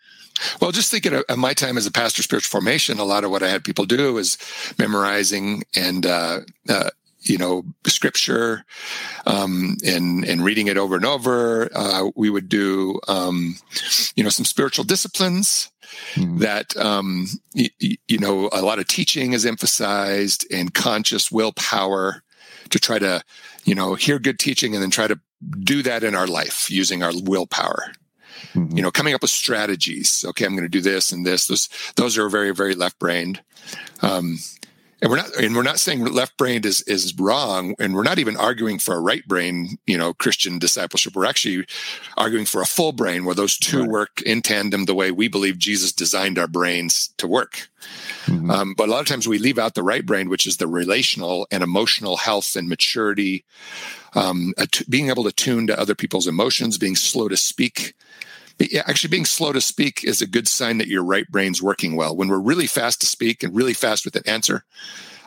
Well, 0.60 0.72
just 0.72 0.92
thinking 0.92 1.14
of 1.14 1.38
my 1.38 1.54
time 1.54 1.78
as 1.78 1.88
a 1.88 1.92
pastor, 1.92 2.22
spiritual 2.22 2.50
formation, 2.50 3.00
a 3.00 3.06
lot 3.06 3.24
of 3.24 3.32
what 3.32 3.44
I 3.44 3.48
had 3.48 3.64
people 3.64 3.86
do 3.86 4.18
is 4.18 4.38
memorizing 4.78 5.64
and 5.74 6.06
uh, 6.06 6.42
uh, 6.68 6.90
you 7.26 7.38
know 7.38 7.64
scripture 7.86 8.66
um, 9.26 9.78
and 9.86 10.24
and 10.26 10.44
reading 10.44 10.68
it 10.68 10.78
over 10.78 10.96
and 10.96 11.06
over. 11.06 11.70
Uh, 11.76 12.10
we 12.16 12.30
would 12.30 12.50
do 12.50 13.00
um, 13.08 13.56
you 14.16 14.24
know 14.24 14.30
some 14.30 14.46
spiritual 14.46 14.86
disciplines 14.86 15.72
mm-hmm. 16.14 16.38
that 16.38 16.76
um, 16.78 17.28
y- 17.54 17.70
y- 17.82 17.98
you 18.08 18.18
know 18.18 18.50
a 18.52 18.62
lot 18.62 18.80
of 18.80 18.88
teaching 18.88 19.34
is 19.34 19.46
emphasized 19.46 20.46
and 20.52 20.74
conscious 20.74 21.32
willpower 21.32 22.24
to 22.70 22.80
try 22.80 23.00
to 23.00 23.22
you 23.64 23.76
know 23.76 23.96
hear 23.96 24.20
good 24.20 24.40
teaching 24.40 24.74
and 24.74 24.84
then 24.84 24.92
try 24.92 25.08
to 25.08 25.20
do 25.60 25.84
that 25.84 26.04
in 26.04 26.16
our 26.16 26.28
life 26.28 26.70
using 26.70 27.04
our 27.04 27.12
willpower. 27.24 27.92
Mm-hmm. 28.54 28.78
You 28.78 28.84
know, 28.84 28.92
coming 28.92 29.14
up 29.14 29.22
with 29.22 29.32
strategies. 29.32 30.24
Okay, 30.28 30.46
I'm 30.46 30.52
going 30.52 30.64
to 30.64 30.70
do 30.70 30.82
this 30.82 31.12
and 31.12 31.26
this. 31.26 31.48
Those 31.48 31.70
those 31.96 32.18
are 32.18 32.30
very 32.30 32.54
very 32.54 32.76
left 32.76 33.00
brained. 33.00 33.42
Um, 34.02 34.38
and 35.02 35.12
we're 35.12 35.18
not 35.18 35.36
and 35.36 35.56
we're 35.56 35.64
not 35.64 35.80
saying 35.80 36.06
left 36.06 36.38
brained 36.38 36.66
is 36.66 36.82
is 36.84 37.14
wrong 37.18 37.76
and 37.80 37.94
we're 37.94 38.04
not 38.04 38.20
even 38.20 38.38
arguing 38.38 38.80
for 38.80 38.96
a 38.96 39.00
right 39.00 39.28
brain 39.28 39.78
you 39.86 39.98
know 39.98 40.14
christian 40.14 40.58
discipleship 40.60 41.16
we're 41.16 41.26
actually 41.26 41.66
arguing 42.18 42.46
for 42.46 42.62
a 42.62 42.66
full 42.66 42.92
brain 42.92 43.26
where 43.26 43.36
those 43.36 43.58
two 43.58 43.82
right. 43.82 43.90
work 43.90 44.22
in 44.22 44.42
tandem 44.42 44.86
the 44.86 44.96
way 44.96 45.12
we 45.12 45.28
believe 45.28 45.58
jesus 45.58 45.92
designed 45.92 46.40
our 46.40 46.48
brains 46.48 47.14
to 47.18 47.28
work 47.28 47.70
mm-hmm. 48.26 48.50
um, 48.50 48.74
but 48.76 48.88
a 48.88 48.92
lot 48.92 49.02
of 49.02 49.08
times 49.08 49.28
we 49.28 49.38
leave 49.38 49.60
out 49.60 49.76
the 49.76 49.84
right 49.84 50.06
brain 50.06 50.30
which 50.30 50.48
is 50.48 50.58
the 50.58 50.68
relational 50.68 51.48
and 51.52 51.64
emotional 51.64 52.18
health 52.18 52.56
and 52.56 52.70
maturity 52.70 53.44
um, 54.14 54.54
being 54.88 55.10
able 55.10 55.26
to 55.26 55.32
tune 55.32 55.68
to 55.68 55.80
other 55.80 55.96
people's 55.96 56.28
emotions 56.28 56.78
being 56.78 56.96
slow 56.96 57.28
to 57.28 57.38
speak 57.38 57.94
actually 58.86 59.10
being 59.10 59.26
slow 59.26 59.52
to 59.52 59.62
speak 59.62 60.04
is 60.04 60.22
a 60.22 60.28
good 60.28 60.48
sign 60.48 60.78
that 60.78 60.88
your 60.88 61.04
right 61.04 61.28
brain's 61.30 61.62
working 61.62 61.96
well. 61.96 62.16
When 62.16 62.28
we're 62.28 62.40
really 62.40 62.68
fast 62.68 63.02
to 63.02 63.08
speak 63.08 63.44
and 63.44 63.56
really 63.56 63.74
fast 63.74 64.06
with 64.06 64.16
an 64.16 64.24
answer, 64.26 64.64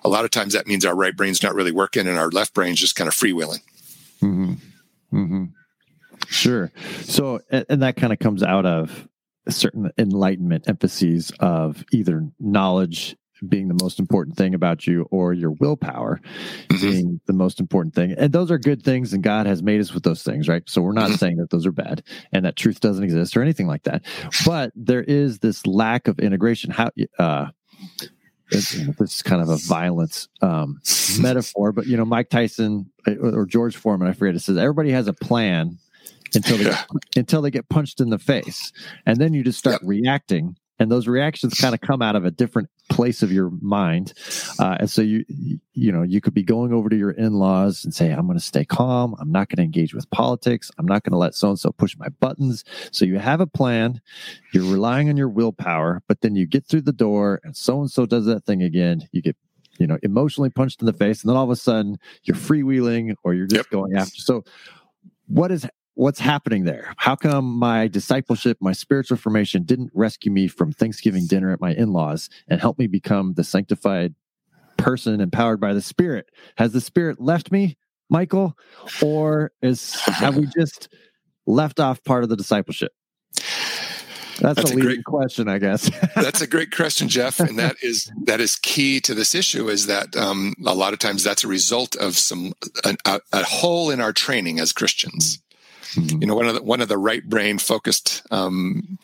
a 0.04 0.08
lot 0.08 0.24
of 0.24 0.30
times 0.30 0.52
that 0.54 0.66
means 0.66 0.84
our 0.84 0.94
right 0.94 1.16
brain's 1.16 1.42
not 1.42 1.54
really 1.54 1.72
working 1.72 2.06
and 2.06 2.18
our 2.18 2.30
left 2.30 2.54
brain's 2.54 2.80
just 2.80 2.96
kind 2.96 3.08
of 3.08 3.14
freewheeling. 3.14 3.60
Mm-hmm. 4.22 4.52
Mm-hmm. 5.12 5.44
Sure. 6.28 6.72
So, 7.02 7.40
and 7.50 7.82
that 7.82 7.96
kind 7.96 8.12
of 8.12 8.18
comes 8.18 8.42
out 8.42 8.66
of 8.66 9.08
certain 9.48 9.90
enlightenment 9.98 10.68
emphases 10.68 11.32
of 11.40 11.84
either 11.92 12.28
knowledge 12.38 13.16
being 13.46 13.68
the 13.68 13.78
most 13.82 13.98
important 13.98 14.36
thing 14.36 14.54
about 14.54 14.86
you 14.86 15.06
or 15.10 15.32
your 15.32 15.50
willpower 15.52 16.20
mm-hmm. 16.68 16.80
being 16.80 17.20
the 17.26 17.32
most 17.32 17.60
important 17.60 17.94
thing. 17.94 18.12
And 18.12 18.32
those 18.32 18.50
are 18.50 18.58
good 18.58 18.82
things 18.82 19.12
and 19.12 19.22
God 19.22 19.46
has 19.46 19.62
made 19.62 19.80
us 19.80 19.92
with 19.92 20.02
those 20.02 20.22
things, 20.22 20.48
right? 20.48 20.62
So 20.66 20.82
we're 20.82 20.92
not 20.92 21.08
mm-hmm. 21.08 21.16
saying 21.16 21.36
that 21.36 21.50
those 21.50 21.66
are 21.66 21.72
bad 21.72 22.02
and 22.32 22.44
that 22.44 22.56
truth 22.56 22.80
doesn't 22.80 23.04
exist 23.04 23.36
or 23.36 23.42
anything 23.42 23.66
like 23.66 23.84
that. 23.84 24.04
But 24.44 24.72
there 24.74 25.02
is 25.02 25.38
this 25.38 25.66
lack 25.66 26.08
of 26.08 26.18
integration. 26.18 26.70
How 26.70 26.90
uh 27.18 27.46
this 28.50 28.74
is 28.74 29.22
kind 29.22 29.42
of 29.42 29.50
a 29.50 29.56
violent 29.56 30.26
um, 30.40 30.80
metaphor, 31.20 31.70
but 31.70 31.86
you 31.86 31.98
know, 31.98 32.06
Mike 32.06 32.30
Tyson 32.30 32.90
uh, 33.06 33.14
or 33.16 33.44
George 33.44 33.76
Foreman, 33.76 34.08
I 34.08 34.12
forget, 34.12 34.34
it 34.34 34.40
says 34.40 34.56
everybody 34.56 34.90
has 34.90 35.06
a 35.06 35.12
plan 35.12 35.78
until 36.34 36.56
they 36.56 36.64
get, 36.64 36.86
until 37.14 37.42
they 37.42 37.50
get 37.50 37.68
punched 37.68 38.00
in 38.00 38.08
the 38.08 38.18
face, 38.18 38.72
and 39.04 39.18
then 39.18 39.34
you 39.34 39.44
just 39.44 39.58
start 39.58 39.82
yep. 39.82 39.82
reacting 39.84 40.56
and 40.78 40.90
those 40.90 41.08
reactions 41.08 41.54
kind 41.54 41.74
of 41.74 41.80
come 41.80 42.02
out 42.02 42.16
of 42.16 42.24
a 42.24 42.30
different 42.30 42.68
place 42.88 43.22
of 43.22 43.32
your 43.32 43.50
mind. 43.60 44.12
Uh, 44.58 44.76
and 44.80 44.90
so 44.90 45.02
you 45.02 45.24
you 45.74 45.92
know 45.92 46.02
you 46.02 46.20
could 46.20 46.34
be 46.34 46.42
going 46.42 46.72
over 46.72 46.88
to 46.88 46.96
your 46.96 47.12
in-laws 47.12 47.84
and 47.84 47.94
say 47.94 48.10
i'm 48.10 48.26
going 48.26 48.38
to 48.38 48.44
stay 48.44 48.64
calm. 48.64 49.14
I'm 49.18 49.30
not 49.30 49.48
going 49.48 49.58
to 49.58 49.62
engage 49.62 49.94
with 49.94 50.10
politics. 50.10 50.70
I'm 50.78 50.86
not 50.86 51.04
going 51.04 51.12
to 51.12 51.18
let 51.18 51.34
so 51.34 51.50
and 51.50 51.58
so 51.58 51.70
push 51.70 51.96
my 51.96 52.08
buttons. 52.08 52.64
So 52.90 53.04
you 53.04 53.18
have 53.18 53.40
a 53.40 53.46
plan. 53.46 54.00
You're 54.52 54.70
relying 54.70 55.08
on 55.08 55.16
your 55.16 55.28
willpower 55.28 56.02
but 56.08 56.20
then 56.20 56.36
you 56.36 56.46
get 56.46 56.66
through 56.66 56.82
the 56.82 56.92
door 56.92 57.40
and 57.44 57.56
so 57.56 57.80
and 57.80 57.90
so 57.90 58.06
does 58.06 58.26
that 58.26 58.44
thing 58.44 58.62
again. 58.62 59.08
You 59.12 59.22
get 59.22 59.36
you 59.78 59.86
know 59.86 59.98
emotionally 60.02 60.50
punched 60.50 60.80
in 60.80 60.86
the 60.86 60.92
face 60.92 61.22
and 61.22 61.30
then 61.30 61.36
all 61.36 61.44
of 61.44 61.50
a 61.50 61.56
sudden 61.56 61.98
you're 62.24 62.36
freewheeling 62.36 63.14
or 63.22 63.34
you're 63.34 63.46
just 63.46 63.66
yep. 63.66 63.70
going 63.70 63.96
after. 63.96 64.20
So 64.20 64.44
what 65.26 65.52
is 65.52 65.66
what's 65.98 66.20
happening 66.20 66.64
there? 66.64 66.94
How 66.96 67.16
come 67.16 67.58
my 67.58 67.88
discipleship, 67.88 68.58
my 68.60 68.72
spiritual 68.72 69.16
formation 69.16 69.64
didn't 69.64 69.90
rescue 69.92 70.30
me 70.30 70.46
from 70.46 70.72
Thanksgiving 70.72 71.26
dinner 71.26 71.52
at 71.52 71.60
my 71.60 71.72
in 71.72 71.92
laws 71.92 72.30
and 72.46 72.60
help 72.60 72.78
me 72.78 72.86
become 72.86 73.34
the 73.34 73.42
sanctified 73.42 74.14
person 74.76 75.20
empowered 75.20 75.60
by 75.60 75.74
the 75.74 75.82
Spirit. 75.82 76.30
Has 76.56 76.72
the 76.72 76.80
Spirit 76.80 77.20
left 77.20 77.50
me, 77.50 77.76
Michael, 78.08 78.56
or 79.02 79.50
is 79.60 79.96
have 80.02 80.36
we 80.36 80.46
just 80.46 80.88
left 81.46 81.80
off 81.80 82.02
part 82.04 82.22
of 82.22 82.30
the 82.30 82.36
discipleship? 82.36 82.92
That's, 84.40 84.54
that's 84.54 84.70
a, 84.70 84.74
leading 84.76 84.84
great 84.84 85.04
question, 85.04 85.48
I 85.48 85.58
guess. 85.58 85.90
that's 86.14 86.40
a 86.40 86.46
great 86.46 86.70
question, 86.70 87.08
Jeff, 87.08 87.40
and 87.40 87.58
that 87.58 87.74
is 87.82 88.08
that 88.22 88.40
is 88.40 88.54
key 88.54 89.00
to 89.00 89.14
this 89.14 89.34
issue. 89.34 89.68
Is 89.68 89.86
that 89.86 90.16
um, 90.16 90.54
a 90.64 90.76
lot 90.76 90.92
of 90.92 91.00
times 91.00 91.24
that's 91.24 91.42
a 91.42 91.48
result 91.48 91.96
of 91.96 92.16
some 92.16 92.52
a, 92.84 93.20
a 93.32 93.42
hole 93.42 93.90
in 93.90 94.00
our 94.00 94.12
training 94.12 94.60
as 94.60 94.72
Christians. 94.72 95.42
Mm-hmm. 95.94 96.22
You 96.22 96.26
know, 96.26 96.34
one 96.34 96.46
of 96.46 96.54
the 96.54 96.62
one 96.62 96.80
of 96.80 96.88
the 96.88 96.98
right 96.98 97.26
brain 97.26 97.58
focused 97.58 98.22
um, 98.30 98.98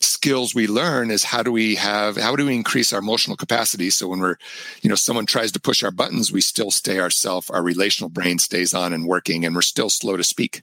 skills 0.00 0.54
we 0.54 0.66
learn 0.66 1.10
is 1.10 1.24
how 1.24 1.42
do 1.42 1.50
we 1.50 1.74
have 1.74 2.16
how 2.16 2.36
do 2.36 2.46
we 2.46 2.54
increase 2.54 2.92
our 2.92 3.00
emotional 3.00 3.36
capacity 3.36 3.90
so 3.90 4.06
when 4.06 4.20
we're 4.20 4.36
you 4.82 4.88
know 4.88 4.94
someone 4.94 5.26
tries 5.26 5.50
to 5.50 5.60
push 5.60 5.82
our 5.82 5.90
buttons 5.90 6.30
we 6.30 6.40
still 6.40 6.70
stay 6.70 7.00
ourself 7.00 7.50
our 7.50 7.62
relational 7.62 8.08
brain 8.08 8.38
stays 8.38 8.72
on 8.72 8.92
and 8.92 9.06
working 9.06 9.44
and 9.44 9.54
we're 9.54 9.62
still 9.62 9.90
slow 9.90 10.16
to 10.16 10.22
speak 10.22 10.62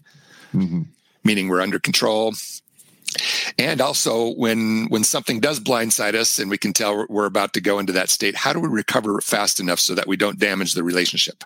mm-hmm. 0.53 0.83
meaning 1.23 1.49
we're 1.49 1.61
under 1.61 1.79
control 1.79 2.33
and 3.59 3.81
also 3.81 4.33
when 4.33 4.85
when 4.87 5.03
something 5.03 5.39
does 5.39 5.59
blindside 5.59 6.15
us 6.15 6.39
and 6.39 6.49
we 6.49 6.57
can 6.57 6.71
tell 6.71 7.05
we're 7.09 7.25
about 7.25 7.53
to 7.53 7.61
go 7.61 7.77
into 7.79 7.93
that 7.93 8.09
state 8.09 8.35
how 8.35 8.53
do 8.53 8.59
we 8.59 8.69
recover 8.69 9.19
fast 9.19 9.59
enough 9.59 9.79
so 9.79 9.93
that 9.93 10.07
we 10.07 10.15
don't 10.15 10.39
damage 10.39 10.73
the 10.73 10.83
relationship 10.83 11.43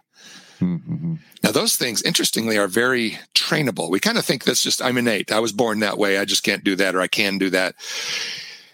mm-hmm. 0.59 1.15
now 1.43 1.51
those 1.51 1.75
things 1.75 2.01
interestingly 2.03 2.57
are 2.57 2.67
very 2.67 3.17
trainable 3.35 3.89
we 3.89 3.99
kind 3.99 4.17
of 4.17 4.25
think 4.25 4.43
that's 4.43 4.63
just 4.63 4.81
i'm 4.81 4.97
innate 4.97 5.31
i 5.31 5.39
was 5.39 5.51
born 5.51 5.79
that 5.79 5.97
way 5.97 6.17
i 6.17 6.25
just 6.25 6.43
can't 6.43 6.63
do 6.63 6.75
that 6.75 6.95
or 6.95 7.01
i 7.01 7.07
can 7.07 7.37
do 7.37 7.49
that 7.49 7.75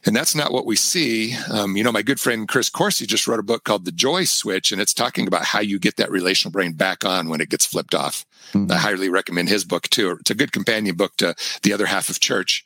and 0.05 0.15
that's 0.15 0.35
not 0.35 0.51
what 0.51 0.65
we 0.65 0.75
see. 0.75 1.35
Um, 1.49 1.75
you 1.75 1.83
know, 1.83 1.91
my 1.91 2.03
good 2.03 2.19
friend 2.19 2.47
Chris 2.47 2.69
Coursey 2.69 3.07
just 3.07 3.27
wrote 3.27 3.39
a 3.39 3.43
book 3.43 3.63
called 3.63 3.85
The 3.85 3.91
Joy 3.91 4.25
Switch, 4.25 4.71
and 4.71 4.79
it's 4.79 4.93
talking 4.93 5.27
about 5.27 5.45
how 5.45 5.59
you 5.59 5.79
get 5.79 5.97
that 5.97 6.11
relational 6.11 6.51
brain 6.51 6.73
back 6.73 7.03
on 7.03 7.27
when 7.27 7.41
it 7.41 7.49
gets 7.49 7.65
flipped 7.65 7.95
off. 7.95 8.25
Mm-hmm. 8.53 8.71
I 8.71 8.75
highly 8.75 9.09
recommend 9.09 9.49
his 9.49 9.65
book 9.65 9.89
too. 9.89 10.17
It's 10.19 10.29
a 10.29 10.35
good 10.35 10.51
companion 10.51 10.95
book 10.95 11.17
to 11.17 11.35
the 11.63 11.73
other 11.73 11.87
half 11.87 12.09
of 12.09 12.19
church. 12.19 12.65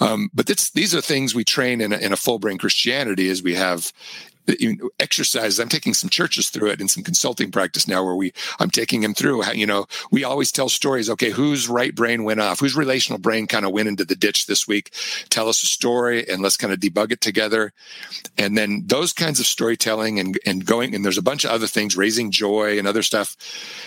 Um, 0.00 0.30
but 0.32 0.46
these 0.46 0.94
are 0.94 1.02
things 1.02 1.34
we 1.34 1.44
train 1.44 1.82
in 1.82 1.92
a, 1.92 1.98
in 1.98 2.12
a 2.12 2.16
full 2.16 2.38
brain 2.38 2.56
Christianity 2.56 3.28
as 3.28 3.42
we 3.42 3.54
have 3.54 3.92
exercises. 4.98 5.58
I'm 5.58 5.68
taking 5.68 5.94
some 5.94 6.10
churches 6.10 6.50
through 6.50 6.70
it 6.70 6.80
in 6.80 6.88
some 6.88 7.04
consulting 7.04 7.50
practice 7.50 7.88
now 7.88 8.04
where 8.04 8.16
we, 8.16 8.32
I'm 8.58 8.70
taking 8.70 9.00
them 9.00 9.14
through 9.14 9.40
you 9.54 9.66
know, 9.66 9.86
we 10.10 10.24
always 10.24 10.52
tell 10.52 10.68
stories. 10.68 11.08
Okay. 11.10 11.30
Whose 11.30 11.68
right 11.68 11.94
brain 11.94 12.24
went 12.24 12.40
off? 12.40 12.60
Whose 12.60 12.76
relational 12.76 13.18
brain 13.18 13.46
kind 13.46 13.64
of 13.64 13.72
went 13.72 13.88
into 13.88 14.04
the 14.04 14.16
ditch 14.16 14.46
this 14.46 14.66
week? 14.66 14.92
Tell 15.28 15.48
us 15.48 15.62
a 15.62 15.66
story 15.66 16.28
and 16.28 16.42
let's 16.42 16.56
kind 16.56 16.72
of 16.72 16.80
debug 16.80 17.12
it 17.12 17.20
together. 17.20 17.72
And 18.36 18.56
then 18.56 18.84
those 18.86 19.12
kinds 19.12 19.40
of 19.40 19.46
storytelling 19.46 20.18
and, 20.18 20.38
and 20.46 20.64
going, 20.64 20.94
and 20.94 21.04
there's 21.04 21.18
a 21.18 21.22
bunch 21.22 21.44
of 21.44 21.50
other 21.50 21.66
things, 21.66 21.96
raising 21.96 22.30
joy 22.30 22.78
and 22.78 22.86
other 22.86 23.02
stuff 23.02 23.36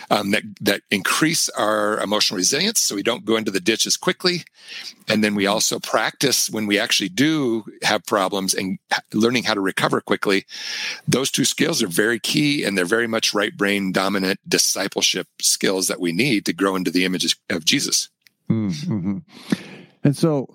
um, 0.10 0.32
that, 0.32 0.44
that 0.62 0.82
increase 0.92 1.50
our 1.50 2.00
emotional 2.00 2.38
resilience. 2.38 2.82
So 2.82 2.96
we 2.96 3.04
don't 3.04 3.26
go 3.26 3.36
into 3.36 3.52
the 3.52 3.60
ditch 3.60 3.86
as 3.86 3.98
quickly. 3.98 4.44
And 5.08 5.24
then 5.24 5.36
we 5.36 5.48
also 5.48 5.80
practice 5.80 6.50
when 6.50 6.68
we 6.68 6.80
actually 6.80 7.10
do 7.10 7.66
have 7.84 8.06
problems 8.06 8.54
and 8.54 8.80
learning 9.14 9.44
how 9.44 9.54
to 9.54 9.62
recover 9.62 10.02
quickly 10.02 10.46
those 11.08 11.32
two 11.32 11.46
skills 11.46 11.82
are 11.82 11.88
very 11.88 12.20
key 12.20 12.64
and 12.64 12.78
they're 12.78 12.86
very 12.86 13.08
much 13.08 13.34
right 13.34 13.56
brain 13.56 13.92
dominant 13.92 14.40
discipleship 14.48 15.28
skills 15.42 15.88
that 15.88 16.00
we 16.00 16.12
need 16.12 16.46
to 16.46 16.54
grow 16.54 16.76
into 16.76 16.92
the 16.92 17.06
images 17.06 17.36
of 17.50 17.66
Jesus. 17.66 18.10
Mm-hmm. 18.50 19.20
And 20.04 20.18
so 20.18 20.48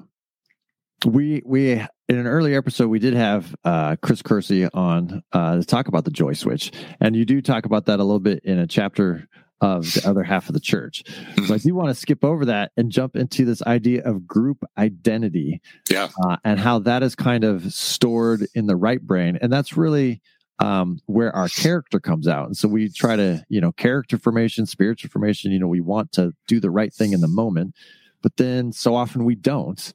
we 1.05 1.43
we 1.45 1.73
in 1.73 2.19
an 2.19 2.27
earlier 2.27 2.59
episode 2.59 2.89
we 2.89 2.99
did 2.99 3.15
have 3.15 3.55
uh, 3.65 3.97
Chris 4.03 4.23
Coursey 4.23 4.69
on 4.75 5.23
uh, 5.33 5.57
to 5.57 5.65
talk 5.65 5.89
about 5.89 6.05
the 6.05 6.11
joy 6.11 6.33
switch, 6.33 6.73
and 7.01 7.15
you 7.15 7.25
do 7.25 7.41
talk 7.41 7.67
about 7.67 7.87
that 7.87 8.01
a 8.01 8.05
little 8.05 8.21
bit 8.21 8.45
in 8.45 8.59
a 8.59 8.67
chapter 8.67 9.29
of 9.61 9.93
the 9.95 10.09
other 10.09 10.23
half 10.23 10.49
of 10.49 10.55
the 10.55 10.61
church. 10.61 11.03
So 11.47 11.55
I 11.55 11.59
do 11.59 11.75
want 11.75 11.89
to 11.89 11.95
skip 11.95 12.25
over 12.25 12.45
that 12.45 12.71
and 12.77 12.93
jump 12.93 13.17
into 13.17 13.45
this 13.45 13.63
idea 13.63 14.05
of 14.05 14.27
group 14.27 14.65
identity. 14.77 15.61
Yeah. 15.91 16.09
Uh, 16.25 16.37
and 16.45 16.61
how 16.61 16.79
that 16.81 17.03
is 17.03 17.15
kind 17.15 17.45
of 17.45 17.73
stored 17.73 18.47
in 18.55 18.67
the 18.67 18.77
right 18.77 19.01
brain. 19.01 19.39
And 19.41 19.53
that's 19.53 19.77
really 19.77 20.23
um, 20.61 21.01
where 21.07 21.35
our 21.35 21.49
character 21.49 22.01
comes 22.01 22.27
out. 22.27 22.47
And 22.47 22.57
so 22.57 22.69
we 22.69 22.89
try 22.89 23.17
to, 23.17 23.45
you 23.49 23.61
know, 23.61 23.73
character 23.73 24.19
formation, 24.19 24.67
spiritual 24.67 25.11
formation, 25.11 25.53
you 25.53 25.59
know, 25.59 25.69
we 25.69 25.81
want 25.81 26.13
to 26.13 26.33
do 26.47 26.61
the 26.61 26.71
right 26.71 26.93
thing 26.93 27.13
in 27.13 27.21
the 27.21 27.29
moment, 27.29 27.75
but 28.23 28.37
then 28.37 28.73
so 28.73 28.95
often 28.95 29.25
we 29.25 29.35
don't. 29.35 29.93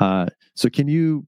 Uh, 0.00 0.26
so 0.54 0.68
can 0.68 0.88
you, 0.88 1.26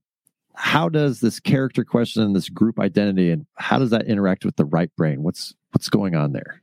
how 0.55 0.89
does 0.89 1.19
this 1.19 1.39
character 1.39 1.83
question 1.83 2.23
and 2.23 2.35
this 2.35 2.49
group 2.49 2.79
identity 2.79 3.29
and 3.29 3.45
how 3.55 3.77
does 3.77 3.91
that 3.91 4.07
interact 4.07 4.43
with 4.43 4.55
the 4.55 4.65
right 4.65 4.93
brain? 4.95 5.21
What's, 5.21 5.53
what's 5.71 5.89
going 5.89 6.15
on 6.15 6.31
there? 6.31 6.61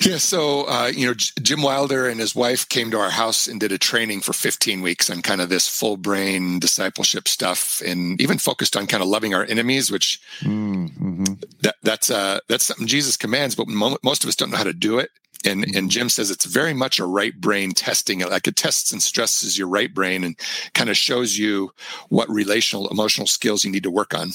Yeah, 0.04 0.18
so 0.18 0.64
uh, 0.68 0.92
you 0.94 1.06
know, 1.06 1.14
Jim 1.14 1.62
Wilder 1.62 2.08
and 2.08 2.20
his 2.20 2.34
wife 2.34 2.68
came 2.68 2.90
to 2.90 2.98
our 2.98 3.10
house 3.10 3.46
and 3.46 3.58
did 3.58 3.72
a 3.72 3.78
training 3.78 4.20
for 4.20 4.32
15 4.32 4.82
weeks 4.82 5.08
on 5.08 5.22
kind 5.22 5.40
of 5.40 5.48
this 5.48 5.66
full 5.66 5.96
brain 5.96 6.58
discipleship 6.58 7.26
stuff, 7.26 7.80
and 7.84 8.20
even 8.20 8.38
focused 8.38 8.76
on 8.76 8.86
kind 8.86 9.02
of 9.02 9.08
loving 9.08 9.34
our 9.34 9.44
enemies, 9.44 9.90
which 9.90 10.20
mm-hmm. 10.40 11.24
that, 11.62 11.76
that's 11.82 12.10
uh, 12.10 12.40
that's 12.48 12.64
something 12.64 12.86
Jesus 12.86 13.16
commands, 13.16 13.54
but 13.54 13.66
most 13.68 14.24
of 14.24 14.28
us 14.28 14.36
don't 14.36 14.50
know 14.50 14.58
how 14.58 14.64
to 14.64 14.74
do 14.74 14.98
it. 14.98 15.10
And 15.46 15.64
and 15.74 15.90
Jim 15.90 16.08
says 16.08 16.30
it's 16.30 16.46
very 16.46 16.74
much 16.74 16.98
a 16.98 17.06
right 17.06 17.38
brain 17.38 17.72
testing. 17.72 18.20
Like 18.20 18.46
it 18.46 18.56
tests 18.56 18.92
and 18.92 19.02
stresses 19.02 19.58
your 19.58 19.68
right 19.68 19.92
brain 19.92 20.24
and 20.24 20.36
kind 20.74 20.90
of 20.90 20.96
shows 20.96 21.38
you 21.38 21.72
what 22.08 22.28
relational 22.28 22.88
emotional 22.88 23.26
skills 23.26 23.64
you 23.64 23.70
need 23.70 23.84
to 23.84 23.90
work 23.90 24.14
on. 24.14 24.30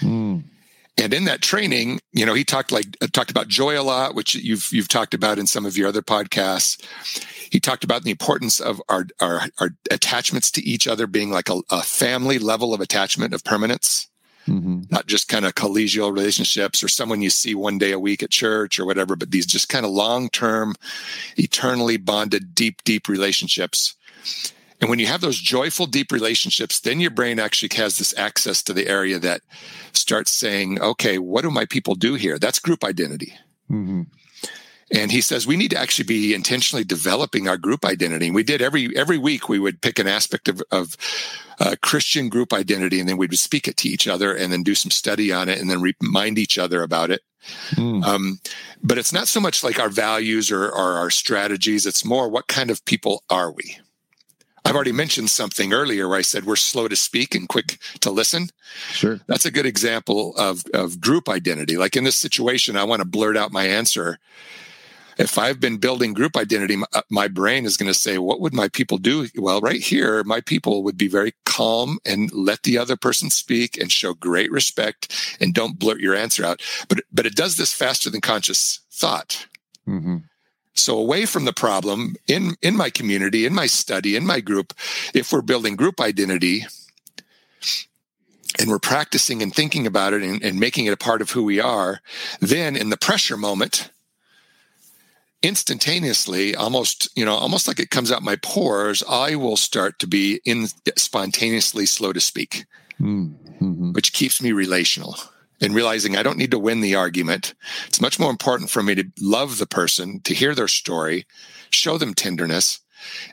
Mm. 0.00 0.44
And 0.96 1.12
in 1.12 1.24
that 1.24 1.42
training, 1.42 2.00
you 2.12 2.24
know, 2.24 2.34
he 2.34 2.44
talked 2.44 2.70
like 2.70 2.96
uh, 3.02 3.08
talked 3.12 3.30
about 3.30 3.48
joy 3.48 3.78
a 3.78 3.82
lot, 3.82 4.14
which 4.14 4.34
you've 4.34 4.68
you've 4.72 4.88
talked 4.88 5.14
about 5.14 5.38
in 5.38 5.46
some 5.46 5.66
of 5.66 5.76
your 5.76 5.88
other 5.88 6.02
podcasts. 6.02 6.80
He 7.50 7.60
talked 7.60 7.84
about 7.84 8.04
the 8.04 8.10
importance 8.10 8.60
of 8.60 8.80
our 8.88 9.06
our, 9.20 9.42
our 9.58 9.70
attachments 9.90 10.50
to 10.52 10.62
each 10.62 10.86
other 10.86 11.06
being 11.06 11.30
like 11.30 11.48
a, 11.48 11.60
a 11.70 11.82
family 11.82 12.38
level 12.38 12.72
of 12.72 12.80
attachment 12.80 13.34
of 13.34 13.42
permanence, 13.42 14.08
mm-hmm. 14.46 14.82
not 14.88 15.06
just 15.06 15.28
kind 15.28 15.44
of 15.44 15.54
collegial 15.54 16.14
relationships 16.14 16.82
or 16.82 16.88
someone 16.88 17.22
you 17.22 17.30
see 17.30 17.56
one 17.56 17.78
day 17.78 17.90
a 17.90 17.98
week 17.98 18.22
at 18.22 18.30
church 18.30 18.78
or 18.78 18.86
whatever, 18.86 19.16
but 19.16 19.32
these 19.32 19.46
just 19.46 19.68
kind 19.68 19.84
of 19.84 19.90
long 19.90 20.28
term, 20.28 20.74
eternally 21.36 21.96
bonded, 21.96 22.54
deep, 22.54 22.84
deep 22.84 23.08
relationships 23.08 23.96
and 24.80 24.90
when 24.90 24.98
you 24.98 25.06
have 25.06 25.20
those 25.20 25.38
joyful, 25.38 25.86
deep 25.86 26.12
relationships, 26.12 26.80
then 26.80 27.00
your 27.00 27.10
brain 27.10 27.38
actually 27.38 27.74
has 27.76 27.96
this 27.96 28.16
access 28.18 28.62
to 28.64 28.72
the 28.72 28.88
area 28.88 29.18
that 29.18 29.40
starts 29.92 30.30
saying, 30.30 30.80
okay, 30.80 31.18
what 31.18 31.42
do 31.42 31.50
my 31.50 31.64
people 31.64 31.94
do 31.94 32.14
here? 32.14 32.38
That's 32.38 32.58
group 32.58 32.84
identity. 32.84 33.34
Mm-hmm. 33.70 34.02
And 34.92 35.10
he 35.10 35.20
says 35.20 35.46
we 35.46 35.56
need 35.56 35.70
to 35.70 35.78
actually 35.78 36.04
be 36.04 36.34
intentionally 36.34 36.84
developing 36.84 37.48
our 37.48 37.56
group 37.56 37.84
identity. 37.84 38.26
And 38.26 38.34
we 38.34 38.42
did 38.42 38.60
every 38.60 38.94
every 38.96 39.18
week. 39.18 39.48
We 39.48 39.58
would 39.58 39.80
pick 39.80 39.98
an 39.98 40.06
aspect 40.06 40.48
of, 40.48 40.62
of 40.70 40.96
uh, 41.58 41.76
Christian 41.82 42.28
group 42.28 42.52
identity, 42.52 43.00
and 43.00 43.08
then 43.08 43.16
we 43.16 43.26
would 43.26 43.38
speak 43.38 43.66
it 43.66 43.76
to 43.78 43.88
each 43.88 44.06
other, 44.06 44.34
and 44.34 44.52
then 44.52 44.62
do 44.62 44.74
some 44.74 44.90
study 44.90 45.32
on 45.32 45.48
it, 45.48 45.58
and 45.58 45.70
then 45.70 45.80
remind 45.80 46.38
each 46.38 46.58
other 46.58 46.82
about 46.82 47.10
it. 47.10 47.22
Mm. 47.70 48.04
Um, 48.04 48.40
but 48.82 48.98
it's 48.98 49.12
not 49.12 49.28
so 49.28 49.40
much 49.40 49.64
like 49.64 49.78
our 49.78 49.88
values 49.88 50.50
or, 50.50 50.64
or 50.64 50.94
our 50.94 51.10
strategies. 51.10 51.86
It's 51.86 52.04
more 52.04 52.28
what 52.28 52.46
kind 52.46 52.70
of 52.70 52.84
people 52.84 53.24
are 53.30 53.52
we? 53.52 53.78
I've 54.64 54.74
already 54.74 54.92
mentioned 54.92 55.28
something 55.30 55.72
earlier 55.72 56.08
where 56.08 56.18
I 56.18 56.22
said 56.22 56.44
we're 56.44 56.56
slow 56.56 56.88
to 56.88 56.96
speak 56.96 57.34
and 57.34 57.48
quick 57.48 57.78
to 58.00 58.10
listen. 58.10 58.48
Sure. 58.90 59.20
That's 59.26 59.44
a 59.44 59.50
good 59.50 59.66
example 59.66 60.34
of, 60.36 60.64
of 60.72 61.00
group 61.00 61.28
identity. 61.28 61.76
Like 61.76 61.96
in 61.96 62.04
this 62.04 62.16
situation, 62.16 62.76
I 62.76 62.84
want 62.84 63.00
to 63.00 63.06
blurt 63.06 63.36
out 63.36 63.52
my 63.52 63.66
answer. 63.66 64.18
If 65.18 65.38
I've 65.38 65.60
been 65.60 65.76
building 65.76 66.12
group 66.12 66.36
identity, 66.36 66.76
my, 66.76 66.86
my 67.10 67.28
brain 67.28 67.66
is 67.66 67.76
going 67.76 67.92
to 67.92 67.98
say, 67.98 68.18
What 68.18 68.40
would 68.40 68.54
my 68.54 68.68
people 68.68 68.98
do? 68.98 69.28
Well, 69.36 69.60
right 69.60 69.80
here, 69.80 70.24
my 70.24 70.40
people 70.40 70.82
would 70.82 70.96
be 70.96 71.08
very 71.08 71.34
calm 71.44 71.98
and 72.04 72.32
let 72.32 72.62
the 72.62 72.78
other 72.78 72.96
person 72.96 73.30
speak 73.30 73.76
and 73.76 73.92
show 73.92 74.14
great 74.14 74.50
respect 74.50 75.36
and 75.40 75.54
don't 75.54 75.78
blurt 75.78 76.00
your 76.00 76.16
answer 76.16 76.44
out. 76.44 76.62
But, 76.88 77.02
but 77.12 77.26
it 77.26 77.36
does 77.36 77.56
this 77.56 77.72
faster 77.72 78.10
than 78.10 78.22
conscious 78.22 78.80
thought. 78.90 79.46
Mm-hmm. 79.86 80.16
So 80.74 80.98
away 80.98 81.24
from 81.24 81.44
the 81.44 81.52
problem 81.52 82.16
in, 82.26 82.56
in 82.60 82.76
my 82.76 82.90
community, 82.90 83.46
in 83.46 83.54
my 83.54 83.66
study, 83.66 84.16
in 84.16 84.26
my 84.26 84.40
group, 84.40 84.74
if 85.14 85.32
we're 85.32 85.42
building 85.42 85.76
group 85.76 86.00
identity 86.00 86.66
and 88.58 88.68
we're 88.68 88.80
practicing 88.80 89.42
and 89.42 89.54
thinking 89.54 89.86
about 89.86 90.12
it 90.12 90.22
and, 90.22 90.42
and 90.42 90.58
making 90.58 90.86
it 90.86 90.92
a 90.92 90.96
part 90.96 91.22
of 91.22 91.30
who 91.30 91.44
we 91.44 91.60
are, 91.60 92.00
then 92.40 92.76
in 92.76 92.90
the 92.90 92.96
pressure 92.96 93.36
moment, 93.36 93.90
instantaneously 95.44 96.56
almost 96.56 97.10
you 97.14 97.24
know 97.24 97.34
almost 97.34 97.68
like 97.68 97.78
it 97.78 97.90
comes 97.90 98.10
out 98.10 98.22
my 98.22 98.34
pores 98.36 99.02
i 99.10 99.34
will 99.34 99.58
start 99.58 99.98
to 99.98 100.06
be 100.06 100.40
in 100.46 100.66
spontaneously 100.96 101.84
slow 101.84 102.14
to 102.14 102.20
speak 102.20 102.64
mm-hmm. 102.98 103.92
which 103.92 104.14
keeps 104.14 104.40
me 104.40 104.52
relational 104.52 105.18
and 105.60 105.74
realizing 105.74 106.16
I 106.16 106.22
don't 106.22 106.38
need 106.38 106.50
to 106.50 106.58
win 106.58 106.80
the 106.80 106.94
argument. 106.94 107.54
It's 107.86 108.00
much 108.00 108.18
more 108.18 108.30
important 108.30 108.70
for 108.70 108.82
me 108.82 108.94
to 108.94 109.04
love 109.20 109.58
the 109.58 109.66
person, 109.66 110.20
to 110.20 110.34
hear 110.34 110.54
their 110.54 110.68
story, 110.68 111.26
show 111.70 111.98
them 111.98 112.14
tenderness, 112.14 112.80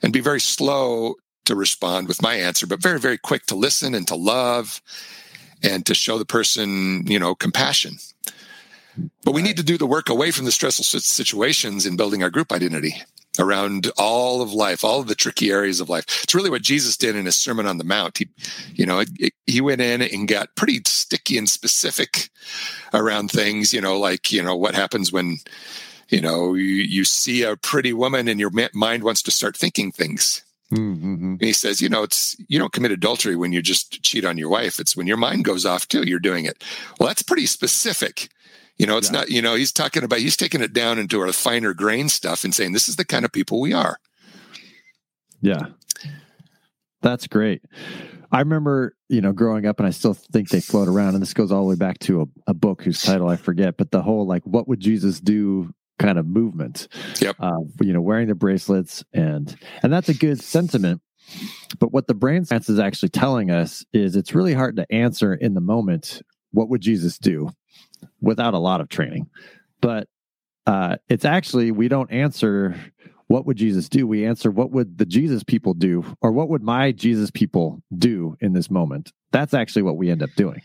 and 0.02 0.14
be 0.14 0.20
very 0.20 0.42
slow 0.42 1.16
to 1.46 1.56
respond 1.56 2.08
with 2.08 2.22
my 2.22 2.36
answer, 2.36 2.68
but 2.68 2.82
very, 2.82 3.00
very 3.00 3.18
quick 3.18 3.46
to 3.48 3.56
listen 3.56 3.96
and 3.96 4.08
to 4.08 4.16
love 4.16 4.82
and 5.64 5.86
to 5.86 5.94
show 5.94 6.18
the 6.18 6.26
person, 6.26 7.06
you 7.08 7.20
know, 7.20 7.36
compassion. 7.36 7.98
But 9.24 9.34
we 9.34 9.42
need 9.42 9.58
to 9.58 9.64
do 9.64 9.78
the 9.78 9.86
work 9.86 10.10
away 10.10 10.32
from 10.32 10.46
the 10.46 10.52
stressful 10.52 10.84
situations 10.84 11.86
in 11.86 11.96
building 11.96 12.24
our 12.24 12.30
group 12.30 12.52
identity 12.52 13.02
around 13.40 13.92
all 13.98 14.42
of 14.42 14.54
life, 14.54 14.84
all 14.84 15.00
of 15.00 15.08
the 15.08 15.16
tricky 15.16 15.50
areas 15.50 15.80
of 15.80 15.90
life. 15.90 16.06
It's 16.24 16.36
really 16.36 16.50
what 16.50 16.62
Jesus 16.62 16.98
did 16.98 17.16
in 17.16 17.26
his 17.26 17.36
Sermon 17.36 17.66
on 17.66 17.78
the 17.78 17.84
Mount. 17.84 18.18
He, 18.18 18.28
you 18.74 18.86
know, 18.86 19.04
he 19.48 19.62
went 19.62 19.82
in 19.82 20.02
and 20.02 20.28
got 20.28 20.56
pretty 20.56 20.82
sticky 20.86 21.38
and 21.38 21.50
specific 21.50 22.30
around 22.94 23.32
things, 23.32 23.74
you 23.74 23.82
know, 23.82 23.98
like, 23.98 24.32
you 24.32 24.44
know, 24.44 24.56
what 24.56 24.76
happens 24.76 25.12
when, 25.12 25.38
you 26.10 26.22
know, 26.22 26.54
you, 26.54 26.64
you 26.64 27.06
see 27.06 27.44
a 27.44 27.56
pretty 27.56 27.94
woman 27.94 28.28
and 28.28 28.40
your 28.40 28.52
mind 28.74 29.04
wants 29.04 29.22
to 29.24 29.32
start 29.32 29.56
thinking 29.56 29.92
things. 29.92 30.44
Mm-hmm. 30.72 31.36
he 31.42 31.52
says, 31.52 31.82
you 31.82 31.90
know, 31.90 32.04
it's 32.04 32.38
you 32.48 32.58
don't 32.58 32.72
commit 32.72 32.94
adultery 32.94 33.36
when 33.36 33.52
you 33.52 33.62
just 33.62 34.02
cheat 34.04 34.24
on 34.24 34.38
your 34.38 34.48
wife. 34.48 34.80
It's 34.80 34.96
when 34.96 35.06
your 35.06 35.18
mind 35.18 35.44
goes 35.44 35.66
off 35.66 35.86
too. 35.86 36.04
You're 36.04 36.20
doing 36.20 36.46
it. 36.46 36.64
Well, 36.98 37.08
that's 37.08 37.24
pretty 37.24 37.46
specific. 37.46 38.30
You 38.82 38.88
know, 38.88 38.98
it's 38.98 39.12
yeah. 39.12 39.20
not. 39.20 39.30
You 39.30 39.44
know, 39.44 39.54
he's 39.54 39.72
talking 39.72 40.04
about 40.04 40.20
he's 40.20 40.36
taking 40.36 40.62
it 40.62 40.74
down 40.74 40.98
into 40.98 41.22
a 41.22 41.32
finer 41.32 41.76
grain 41.76 42.10
stuff 42.10 42.44
and 42.44 42.54
saying 42.54 42.74
this 42.74 42.90
is 42.90 42.96
the 42.96 43.06
kind 43.06 43.26
of 43.26 43.32
people 43.32 43.62
we 43.62 43.74
are. 43.74 43.98
Yeah, 45.40 45.68
that's 47.04 47.28
great. 47.28 47.62
I 48.32 48.40
remember, 48.40 48.96
you 49.08 49.22
know, 49.22 49.34
growing 49.34 49.68
up, 49.68 49.80
and 49.80 49.86
I 49.86 49.92
still 49.92 50.16
think 50.16 50.50
they 50.50 50.62
float 50.62 50.88
around. 50.88 51.14
And 51.14 51.22
this 51.22 51.36
goes 51.36 51.52
all 51.52 51.62
the 51.62 51.70
way 51.70 51.76
back 51.76 52.00
to 52.00 52.24
a, 52.24 52.26
a 52.48 52.54
book 52.56 52.82
whose 52.82 53.00
title 53.00 53.30
I 53.30 53.36
forget, 53.36 53.78
but 53.78 53.92
the 53.92 54.02
whole 54.02 54.26
like, 54.26 54.42
what 54.46 54.68
would 54.68 54.80
Jesus 54.80 55.20
do 55.20 55.72
kind 56.00 56.18
of 56.18 56.26
movement. 56.26 56.88
Yep. 57.20 57.36
Uh, 57.40 57.52
you 57.82 57.94
know, 57.94 58.02
wearing 58.02 58.28
the 58.28 58.34
bracelets 58.34 59.04
and 59.14 59.56
and 59.84 59.94
that's 59.94 60.10
a 60.10 60.16
good 60.16 60.42
sentiment. 60.42 61.02
But 61.78 61.94
what 61.94 62.08
the 62.08 62.16
brain 62.16 62.46
science 62.46 62.68
is 62.68 62.80
actually 62.80 63.10
telling 63.10 63.52
us 63.52 63.86
is 63.94 64.16
it's 64.16 64.34
really 64.34 64.56
hard 64.56 64.78
to 64.78 64.92
answer 64.92 65.36
in 65.36 65.54
the 65.54 65.62
moment. 65.62 66.24
What 66.50 66.70
would 66.70 66.82
Jesus 66.82 67.20
do 67.20 67.52
without 68.22 68.54
a 68.54 68.60
lot 68.60 68.82
of 68.82 68.90
training? 68.90 69.30
But 69.82 70.08
uh, 70.66 70.98
it's 71.10 71.26
actually 71.26 71.72
we 71.72 71.88
don't 71.88 72.12
answer 72.12 72.76
what 73.32 73.46
would 73.46 73.56
Jesus 73.56 73.88
do? 73.88 74.06
We 74.06 74.26
answer 74.26 74.52
what 74.52 74.72
would 74.72 74.98
the 74.98 75.06
Jesus 75.06 75.42
people 75.42 75.74
do, 75.74 76.04
or 76.22 76.34
what 76.34 76.50
would 76.50 76.62
my 76.62 76.92
Jesus 76.92 77.32
people 77.32 77.82
do 77.98 78.36
in 78.42 78.52
this 78.52 78.70
moment? 78.70 79.14
That's 79.32 79.54
actually 79.54 79.84
what 79.84 79.96
we 79.96 80.12
end 80.12 80.22
up 80.22 80.32
doing. 80.36 80.62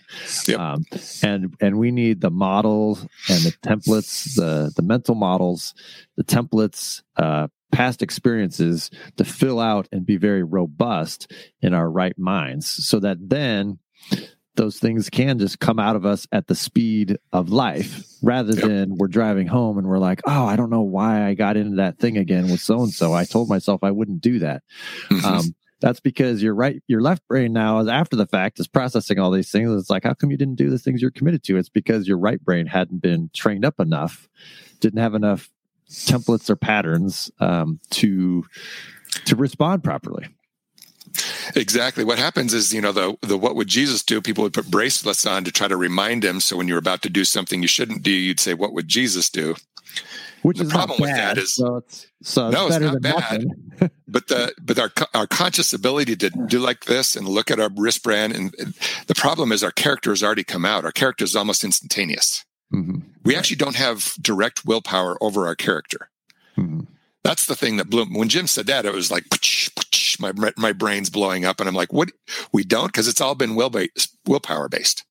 Yep. 0.48 0.58
Um, 0.58 0.84
and 1.22 1.54
and 1.60 1.78
we 1.78 1.92
need 1.92 2.20
the 2.20 2.30
models 2.30 3.02
and 3.28 3.42
the 3.44 3.52
templates, 3.62 4.34
the 4.34 4.72
the 4.74 4.82
mental 4.82 5.14
models, 5.14 5.74
the 6.16 6.24
templates, 6.24 7.02
uh, 7.16 7.46
past 7.70 8.02
experiences 8.02 8.90
to 9.16 9.24
fill 9.24 9.60
out 9.60 9.88
and 9.92 10.04
be 10.04 10.16
very 10.16 10.42
robust 10.42 11.32
in 11.62 11.72
our 11.72 11.88
right 11.88 12.18
minds, 12.18 12.66
so 12.66 12.98
that 12.98 13.18
then 13.20 13.78
those 14.56 14.78
things 14.78 15.08
can 15.10 15.38
just 15.38 15.60
come 15.60 15.78
out 15.78 15.96
of 15.96 16.04
us 16.04 16.26
at 16.32 16.46
the 16.46 16.54
speed 16.54 17.18
of 17.32 17.50
life 17.50 18.04
rather 18.22 18.52
yep. 18.52 18.64
than 18.64 18.96
we're 18.96 19.08
driving 19.08 19.46
home 19.46 19.78
and 19.78 19.86
we're 19.86 19.98
like, 19.98 20.20
oh, 20.26 20.46
I 20.46 20.56
don't 20.56 20.70
know 20.70 20.82
why 20.82 21.26
I 21.26 21.34
got 21.34 21.56
into 21.56 21.76
that 21.76 21.98
thing 21.98 22.16
again 22.16 22.50
with 22.50 22.60
so 22.60 22.80
and 22.82 22.92
so. 22.92 23.12
I 23.12 23.24
told 23.24 23.48
myself 23.48 23.84
I 23.84 23.90
wouldn't 23.90 24.20
do 24.20 24.38
that. 24.40 24.62
Mm-hmm. 25.08 25.24
Um, 25.24 25.54
that's 25.80 26.00
because 26.00 26.42
your 26.42 26.54
right, 26.54 26.82
your 26.86 27.02
left 27.02 27.26
brain 27.28 27.52
now 27.52 27.80
is 27.80 27.88
after 27.88 28.16
the 28.16 28.26
fact 28.26 28.58
is 28.58 28.66
processing 28.66 29.18
all 29.18 29.30
these 29.30 29.50
things. 29.50 29.70
It's 29.70 29.90
like, 29.90 30.04
how 30.04 30.14
come 30.14 30.30
you 30.30 30.36
didn't 30.36 30.56
do 30.56 30.70
the 30.70 30.78
things 30.78 31.02
you're 31.02 31.10
committed 31.10 31.42
to? 31.44 31.58
It's 31.58 31.68
because 31.68 32.08
your 32.08 32.18
right 32.18 32.42
brain 32.42 32.66
hadn't 32.66 33.02
been 33.02 33.30
trained 33.34 33.64
up 33.64 33.78
enough, 33.78 34.28
didn't 34.80 35.00
have 35.00 35.14
enough 35.14 35.50
templates 35.90 36.50
or 36.50 36.56
patterns 36.56 37.30
um, 37.40 37.78
to 37.90 38.44
to 39.26 39.36
respond 39.36 39.84
properly. 39.84 40.26
Exactly. 41.54 42.04
What 42.04 42.18
happens 42.18 42.54
is, 42.54 42.72
you 42.72 42.80
know, 42.80 42.92
the 42.92 43.16
the 43.22 43.38
what 43.38 43.56
would 43.56 43.68
Jesus 43.68 44.02
do? 44.02 44.20
People 44.20 44.44
would 44.44 44.54
put 44.54 44.70
bracelets 44.70 45.26
on 45.26 45.44
to 45.44 45.52
try 45.52 45.68
to 45.68 45.76
remind 45.76 46.24
him. 46.24 46.40
So 46.40 46.56
when 46.56 46.68
you're 46.68 46.78
about 46.78 47.02
to 47.02 47.10
do 47.10 47.24
something 47.24 47.62
you 47.62 47.68
shouldn't 47.68 48.02
do, 48.02 48.10
you'd 48.10 48.40
say, 48.40 48.54
"What 48.54 48.72
would 48.72 48.88
Jesus 48.88 49.30
do?" 49.30 49.56
Which 50.42 50.58
the 50.58 50.64
is 50.64 50.70
problem 50.70 51.00
with 51.00 51.10
that 51.10 51.38
is 51.38 51.54
so 51.54 51.76
it's, 51.78 52.06
so 52.22 52.46
it's 52.46 52.54
no, 52.54 52.66
it's 52.68 52.78
not 52.78 53.02
bad. 53.02 53.46
but 54.08 54.28
the 54.28 54.54
but 54.62 54.78
our 54.78 54.92
our 55.14 55.26
conscious 55.26 55.72
ability 55.72 56.14
to 56.16 56.30
do 56.30 56.60
like 56.60 56.84
this 56.84 57.16
and 57.16 57.26
look 57.26 57.50
at 57.50 57.58
our 57.58 57.70
wristband 57.74 58.34
and, 58.34 58.54
and 58.58 58.74
the 59.06 59.14
problem 59.14 59.50
is 59.50 59.64
our 59.64 59.72
character 59.72 60.10
has 60.10 60.22
already 60.22 60.44
come 60.44 60.64
out. 60.64 60.84
Our 60.84 60.92
character 60.92 61.24
is 61.24 61.34
almost 61.34 61.64
instantaneous. 61.64 62.44
Mm-hmm. 62.72 62.98
We 63.24 63.32
right. 63.32 63.38
actually 63.38 63.56
don't 63.56 63.76
have 63.76 64.14
direct 64.20 64.64
willpower 64.64 65.16
over 65.20 65.46
our 65.46 65.56
character. 65.56 66.10
Mm-hmm. 66.56 66.80
That's 67.26 67.46
the 67.46 67.56
thing 67.56 67.76
that 67.78 67.90
blew. 67.90 68.04
When 68.04 68.28
Jim 68.28 68.46
said 68.46 68.68
that, 68.68 68.86
it 68.86 68.94
was 68.94 69.10
like 69.10 69.24
my 70.20 70.52
my 70.56 70.72
brain's 70.72 71.10
blowing 71.10 71.44
up, 71.44 71.58
and 71.58 71.68
I'm 71.68 71.74
like, 71.74 71.92
"What? 71.92 72.12
We 72.52 72.62
don't?" 72.62 72.86
Because 72.86 73.08
it's 73.08 73.20
all 73.20 73.34
been 73.34 73.56
will 73.56 73.68
based, 73.68 74.16
willpower 74.26 74.68
based. 74.68 75.04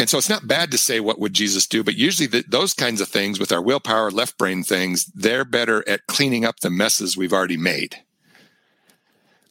And 0.00 0.10
so 0.10 0.18
it's 0.18 0.28
not 0.28 0.48
bad 0.48 0.72
to 0.72 0.78
say 0.78 0.98
what 0.98 1.20
would 1.20 1.32
Jesus 1.32 1.68
do, 1.68 1.84
but 1.84 1.94
usually 1.94 2.26
the, 2.26 2.44
those 2.48 2.74
kinds 2.74 3.00
of 3.00 3.06
things 3.06 3.38
with 3.38 3.52
our 3.52 3.62
willpower, 3.62 4.10
left 4.10 4.36
brain 4.36 4.64
things, 4.64 5.04
they're 5.14 5.44
better 5.44 5.88
at 5.88 6.08
cleaning 6.08 6.44
up 6.44 6.58
the 6.58 6.70
messes 6.70 7.16
we've 7.16 7.32
already 7.32 7.56
made. 7.56 7.98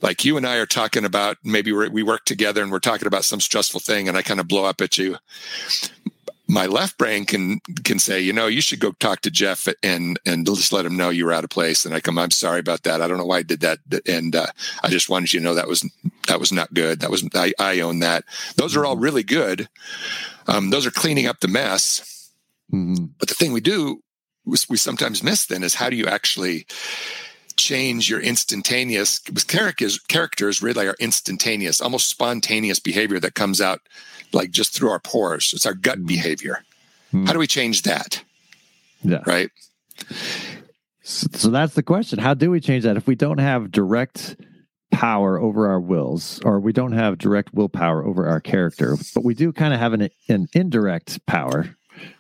Like 0.02 0.26
you 0.26 0.36
and 0.36 0.46
I 0.46 0.58
are 0.58 0.66
talking 0.66 1.06
about 1.06 1.38
maybe 1.42 1.72
we 1.72 2.04
work 2.04 2.26
together 2.26 2.62
and 2.62 2.70
we're 2.70 2.80
talking 2.80 3.08
about 3.08 3.24
some 3.24 3.40
stressful 3.40 3.80
thing, 3.80 4.10
and 4.10 4.18
I 4.18 4.24
kind 4.24 4.42
of 4.42 4.50
blow 4.50 4.66
up 4.66 4.82
at 4.82 4.98
you 4.98 5.20
my 6.52 6.66
left 6.66 6.98
brain 6.98 7.24
can 7.24 7.62
can 7.86 7.98
say, 7.98 8.20
you 8.20 8.34
know, 8.34 8.48
you 8.48 8.60
should 8.60 8.82
go 8.82 8.92
talk 8.92 9.22
to 9.22 9.32
Jeff 9.32 9.70
and 9.82 10.20
and 10.26 10.46
just 10.46 10.74
let 10.74 10.86
him 10.86 10.98
know 10.98 11.10
you 11.10 11.26
were 11.26 11.32
out 11.32 11.46
of 11.46 11.50
place. 11.50 11.86
And 11.86 11.96
I 11.96 12.02
come, 12.02 12.18
I'm 12.18 12.30
sorry 12.30 12.60
about 12.60 12.84
that. 12.84 13.02
I 13.02 13.08
don't 13.08 13.18
know 13.18 13.26
why 13.26 13.38
I 13.38 13.44
did 13.44 13.62
that, 13.62 13.80
and 14.06 14.36
uh, 14.36 14.48
I 14.84 14.90
just 14.90 15.10
wanted 15.10 15.32
you 15.32 15.40
to 15.40 15.46
know 15.46 15.56
that 15.56 15.70
was 15.70 15.90
that 16.28 16.42
was 16.42 16.52
not 16.52 16.74
good. 16.74 17.00
That 17.00 17.10
was 17.10 17.26
I, 17.34 17.54
I 17.58 17.80
own 17.80 18.00
that. 18.00 18.26
Those 18.58 18.76
are 18.76 18.86
all 18.86 18.96
mm-hmm. 18.96 19.04
really 19.04 19.24
good. 19.24 19.70
Um, 20.48 20.72
those 20.72 20.86
are 20.86 20.92
cleaning 20.92 21.26
up 21.26 21.40
the 21.40 21.48
mess. 21.48 22.30
Mm-hmm. 22.74 23.06
But 23.18 23.30
the 23.30 23.36
thing 23.36 23.54
we 23.54 23.62
do, 23.62 24.02
we 24.46 24.78
sometimes 24.78 25.24
miss 25.24 25.46
then 25.46 25.64
is 25.64 25.76
how 25.76 25.90
do 25.90 25.96
you 25.96 26.06
actually 26.06 26.66
change 27.56 28.10
your 28.10 28.20
instantaneous 28.20 29.20
because 29.20 29.44
characters 29.44 30.00
characters 30.00 30.62
really 30.62 30.88
are 30.88 30.96
instantaneous 31.00 31.82
almost 31.82 32.10
spontaneous 32.10 32.80
behavior 32.80 33.20
that 33.20 33.36
comes 33.36 33.62
out 33.62 33.82
like 34.34 34.52
just 34.52 34.74
through 34.74 34.90
our 34.90 35.00
pores. 35.00 35.52
It's 35.54 35.66
our 35.66 35.74
gut 35.74 36.00
mm. 36.00 36.08
behavior. 36.08 36.64
Mm. 37.14 37.28
How 37.28 37.34
do 37.34 37.40
we 37.40 37.48
change 37.48 37.84
that? 37.84 38.24
Yeah. 39.04 39.24
Right. 39.26 39.50
So, 41.04 41.28
so 41.34 41.50
that's 41.50 41.74
the 41.74 41.84
question. 41.84 42.20
How 42.20 42.34
do 42.34 42.52
we 42.52 42.60
change 42.60 42.84
that 42.84 42.98
if 42.98 43.08
we 43.08 43.16
don't 43.16 43.40
have 43.40 43.72
direct 43.72 44.36
power 44.92 45.40
over 45.40 45.68
our 45.68 45.80
wills 45.80 46.40
or 46.44 46.60
we 46.60 46.74
don't 46.74 46.92
have 46.92 47.18
direct 47.18 47.54
willpower 47.54 48.06
over 48.06 48.28
our 48.28 48.40
character, 48.40 48.96
but 49.16 49.24
we 49.24 49.34
do 49.34 49.52
kind 49.52 49.74
of 49.74 49.80
have 49.80 49.94
an, 49.94 50.10
an 50.30 50.48
indirect 50.54 51.26
power? 51.26 51.76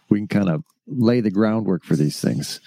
We 0.09 0.19
can 0.19 0.27
kind 0.27 0.49
of 0.49 0.63
lay 0.87 1.21
the 1.21 1.31
groundwork 1.31 1.83
for 1.83 1.95
these 1.95 2.19
things. 2.19 2.59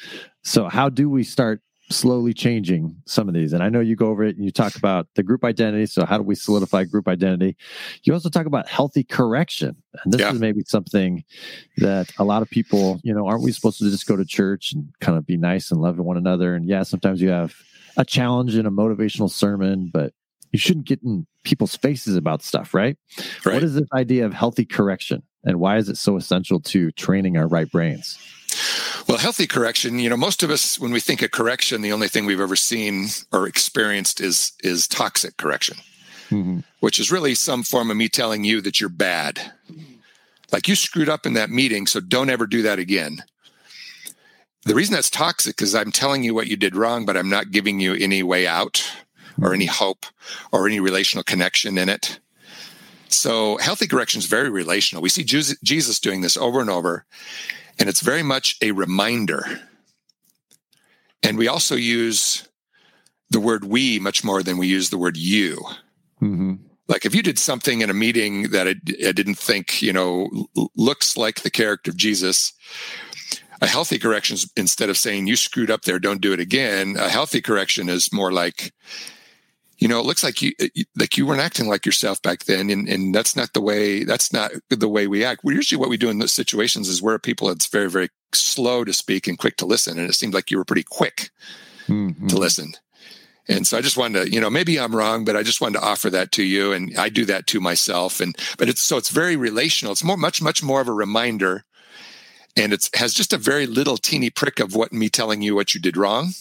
So, 0.42 0.68
how 0.68 0.88
do 0.88 1.10
we 1.10 1.24
start 1.24 1.60
slowly 1.90 2.32
changing 2.32 2.96
some 3.06 3.28
of 3.28 3.34
these. 3.34 3.52
And 3.52 3.62
I 3.62 3.68
know 3.68 3.80
you 3.80 3.96
go 3.96 4.06
over 4.06 4.24
it 4.24 4.36
and 4.36 4.44
you 4.44 4.50
talk 4.50 4.76
about 4.76 5.06
the 5.14 5.22
group 5.22 5.44
identity. 5.44 5.86
So, 5.86 6.04
how 6.04 6.16
do 6.16 6.22
we 6.22 6.34
solidify 6.34 6.84
group 6.84 7.08
identity? 7.08 7.56
You 8.04 8.12
also 8.12 8.28
talk 8.28 8.46
about 8.46 8.68
healthy 8.68 9.04
correction. 9.04 9.76
And 10.02 10.12
this 10.12 10.20
yeah. 10.20 10.32
is 10.32 10.40
maybe 10.40 10.62
something 10.66 11.24
that 11.78 12.10
a 12.18 12.24
lot 12.24 12.42
of 12.42 12.50
people, 12.50 13.00
you 13.04 13.14
know, 13.14 13.26
aren't 13.26 13.42
we 13.42 13.52
supposed 13.52 13.78
to 13.78 13.90
just 13.90 14.06
go 14.06 14.16
to 14.16 14.24
church 14.24 14.72
and 14.72 14.88
kind 15.00 15.18
of 15.18 15.26
be 15.26 15.36
nice 15.36 15.70
and 15.70 15.80
love 15.80 15.98
one 15.98 16.16
another? 16.16 16.54
And 16.54 16.66
yeah, 16.66 16.82
sometimes 16.82 17.20
you 17.20 17.30
have 17.30 17.54
a 17.96 18.04
challenge 18.04 18.56
in 18.56 18.66
a 18.66 18.70
motivational 18.70 19.30
sermon, 19.30 19.90
but 19.92 20.12
you 20.52 20.58
shouldn't 20.58 20.86
get 20.86 21.02
in 21.02 21.26
people's 21.42 21.76
faces 21.76 22.16
about 22.16 22.42
stuff, 22.42 22.74
right? 22.74 22.96
right? 23.44 23.54
What 23.54 23.62
is 23.62 23.74
this 23.74 23.88
idea 23.92 24.24
of 24.24 24.32
healthy 24.32 24.64
correction? 24.64 25.22
And 25.44 25.60
why 25.60 25.76
is 25.76 25.88
it 25.88 25.96
so 25.96 26.16
essential 26.16 26.60
to 26.60 26.90
training 26.92 27.36
our 27.36 27.46
right 27.46 27.70
brains? 27.70 28.18
Well, 29.06 29.18
healthy 29.18 29.46
correction, 29.46 29.98
you 29.98 30.08
know, 30.08 30.16
most 30.16 30.42
of 30.42 30.50
us, 30.50 30.78
when 30.78 30.90
we 30.90 31.00
think 31.00 31.20
of 31.20 31.30
correction, 31.30 31.82
the 31.82 31.92
only 31.92 32.08
thing 32.08 32.24
we've 32.24 32.40
ever 32.40 32.56
seen 32.56 33.08
or 33.32 33.46
experienced 33.46 34.20
is 34.20 34.52
is 34.62 34.88
toxic 34.88 35.36
correction, 35.36 35.76
mm-hmm. 36.30 36.60
which 36.80 36.98
is 36.98 37.12
really 37.12 37.34
some 37.34 37.62
form 37.62 37.90
of 37.90 37.96
me 37.96 38.08
telling 38.08 38.44
you 38.44 38.60
that 38.62 38.80
you're 38.80 38.88
bad. 38.88 39.52
Like 40.52 40.68
you 40.68 40.74
screwed 40.74 41.08
up 41.08 41.26
in 41.26 41.34
that 41.34 41.50
meeting, 41.50 41.86
so 41.86 42.00
don't 42.00 42.30
ever 42.30 42.46
do 42.46 42.62
that 42.62 42.78
again. 42.78 43.24
The 44.62 44.74
reason 44.74 44.94
that's 44.94 45.10
toxic 45.10 45.60
is 45.60 45.74
I'm 45.74 45.92
telling 45.92 46.24
you 46.24 46.32
what 46.32 46.46
you 46.46 46.56
did 46.56 46.74
wrong, 46.74 47.04
but 47.04 47.16
I'm 47.16 47.28
not 47.28 47.50
giving 47.50 47.80
you 47.80 47.94
any 47.94 48.22
way 48.22 48.46
out 48.46 48.90
or 49.40 49.52
any 49.52 49.66
mm-hmm. 49.66 49.74
hope 49.74 50.06
or 50.50 50.66
any 50.66 50.80
relational 50.80 51.24
connection 51.24 51.76
in 51.76 51.90
it. 51.90 52.20
So 53.14 53.56
healthy 53.58 53.86
correction 53.86 54.18
is 54.18 54.26
very 54.26 54.50
relational. 54.50 55.02
We 55.02 55.08
see 55.08 55.24
Jesus 55.24 56.00
doing 56.00 56.20
this 56.20 56.36
over 56.36 56.60
and 56.60 56.70
over. 56.70 57.06
And 57.78 57.88
it's 57.88 58.00
very 58.00 58.22
much 58.22 58.56
a 58.62 58.72
reminder. 58.72 59.60
And 61.22 61.38
we 61.38 61.48
also 61.48 61.74
use 61.74 62.46
the 63.30 63.40
word 63.40 63.64
we 63.64 63.98
much 63.98 64.22
more 64.22 64.42
than 64.42 64.58
we 64.58 64.66
use 64.66 64.90
the 64.90 64.98
word 64.98 65.16
you. 65.16 65.56
Mm-hmm. 66.22 66.54
Like 66.86 67.06
if 67.06 67.14
you 67.14 67.22
did 67.22 67.38
something 67.38 67.80
in 67.80 67.90
a 67.90 67.94
meeting 67.94 68.50
that 68.50 68.68
I, 68.68 68.74
I 69.06 69.12
didn't 69.12 69.38
think, 69.38 69.80
you 69.80 69.92
know, 69.92 70.28
looks 70.76 71.16
like 71.16 71.40
the 71.40 71.50
character 71.50 71.90
of 71.90 71.96
Jesus, 71.96 72.52
a 73.62 73.66
healthy 73.66 73.98
correction 73.98 74.34
is 74.34 74.50
instead 74.56 74.90
of 74.90 74.98
saying 74.98 75.26
you 75.26 75.36
screwed 75.36 75.70
up 75.70 75.82
there, 75.82 75.98
don't 75.98 76.20
do 76.20 76.32
it 76.32 76.40
again. 76.40 76.96
A 76.98 77.08
healthy 77.08 77.40
correction 77.40 77.88
is 77.88 78.12
more 78.12 78.32
like 78.32 78.72
you 79.78 79.88
know, 79.88 79.98
it 79.98 80.06
looks 80.06 80.22
like 80.22 80.40
you 80.40 80.52
like 80.96 81.16
you 81.16 81.26
weren't 81.26 81.40
acting 81.40 81.68
like 81.68 81.84
yourself 81.84 82.22
back 82.22 82.44
then, 82.44 82.70
and 82.70 82.88
and 82.88 83.14
that's 83.14 83.36
not 83.36 83.52
the 83.52 83.60
way 83.60 84.04
that's 84.04 84.32
not 84.32 84.52
the 84.68 84.88
way 84.88 85.06
we 85.06 85.24
act. 85.24 85.42
We 85.44 85.54
usually 85.54 85.78
what 85.78 85.90
we 85.90 85.96
do 85.96 86.10
in 86.10 86.18
those 86.18 86.32
situations 86.32 86.88
is 86.88 87.02
we're 87.02 87.18
people 87.18 87.48
that's 87.48 87.66
very 87.66 87.90
very 87.90 88.08
slow 88.32 88.84
to 88.84 88.92
speak 88.92 89.26
and 89.26 89.38
quick 89.38 89.56
to 89.58 89.66
listen, 89.66 89.98
and 89.98 90.08
it 90.08 90.14
seemed 90.14 90.34
like 90.34 90.50
you 90.50 90.58
were 90.58 90.64
pretty 90.64 90.84
quick 90.88 91.30
mm-hmm. 91.88 92.26
to 92.28 92.36
listen. 92.36 92.74
And 93.46 93.66
so 93.66 93.76
I 93.76 93.82
just 93.82 93.98
wanted 93.98 94.24
to, 94.24 94.32
you 94.32 94.40
know, 94.40 94.48
maybe 94.48 94.80
I'm 94.80 94.96
wrong, 94.96 95.24
but 95.24 95.36
I 95.36 95.42
just 95.42 95.60
wanted 95.60 95.78
to 95.78 95.84
offer 95.84 96.08
that 96.10 96.32
to 96.32 96.42
you, 96.42 96.72
and 96.72 96.96
I 96.96 97.08
do 97.08 97.24
that 97.26 97.46
to 97.48 97.60
myself. 97.60 98.20
And 98.20 98.36
but 98.58 98.68
it's 98.68 98.82
so 98.82 98.96
it's 98.96 99.10
very 99.10 99.36
relational. 99.36 99.92
It's 99.92 100.04
more 100.04 100.16
much 100.16 100.40
much 100.40 100.62
more 100.62 100.80
of 100.80 100.88
a 100.88 100.92
reminder, 100.92 101.64
and 102.56 102.72
it 102.72 102.88
has 102.94 103.12
just 103.12 103.32
a 103.32 103.38
very 103.38 103.66
little 103.66 103.96
teeny 103.96 104.30
prick 104.30 104.60
of 104.60 104.74
what 104.74 104.92
me 104.92 105.08
telling 105.08 105.42
you 105.42 105.54
what 105.54 105.74
you 105.74 105.80
did 105.80 105.96
wrong 105.96 106.32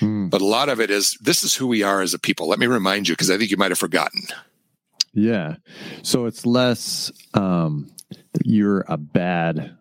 Hmm. 0.00 0.28
But 0.28 0.40
a 0.40 0.46
lot 0.46 0.68
of 0.68 0.80
it 0.80 0.90
is 0.90 1.16
this 1.20 1.42
is 1.42 1.54
who 1.54 1.66
we 1.66 1.82
are 1.82 2.00
as 2.00 2.14
a 2.14 2.18
people. 2.18 2.48
Let 2.48 2.58
me 2.58 2.66
remind 2.66 3.08
you 3.08 3.14
because 3.14 3.30
I 3.30 3.38
think 3.38 3.50
you 3.50 3.56
might 3.56 3.70
have 3.70 3.78
forgotten. 3.78 4.22
Yeah. 5.14 5.56
So 6.02 6.26
it's 6.26 6.46
less 6.46 7.10
um, 7.34 7.90
you're 8.44 8.84
a 8.88 8.96
bad 8.96 9.76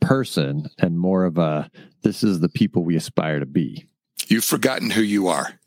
person 0.00 0.70
and 0.78 0.98
more 0.98 1.24
of 1.24 1.38
a 1.38 1.70
this 2.02 2.22
is 2.22 2.40
the 2.40 2.48
people 2.48 2.84
we 2.84 2.96
aspire 2.96 3.40
to 3.40 3.46
be. 3.46 3.86
You've 4.28 4.44
forgotten 4.44 4.90
who 4.90 5.02
you 5.02 5.28
are. 5.28 5.58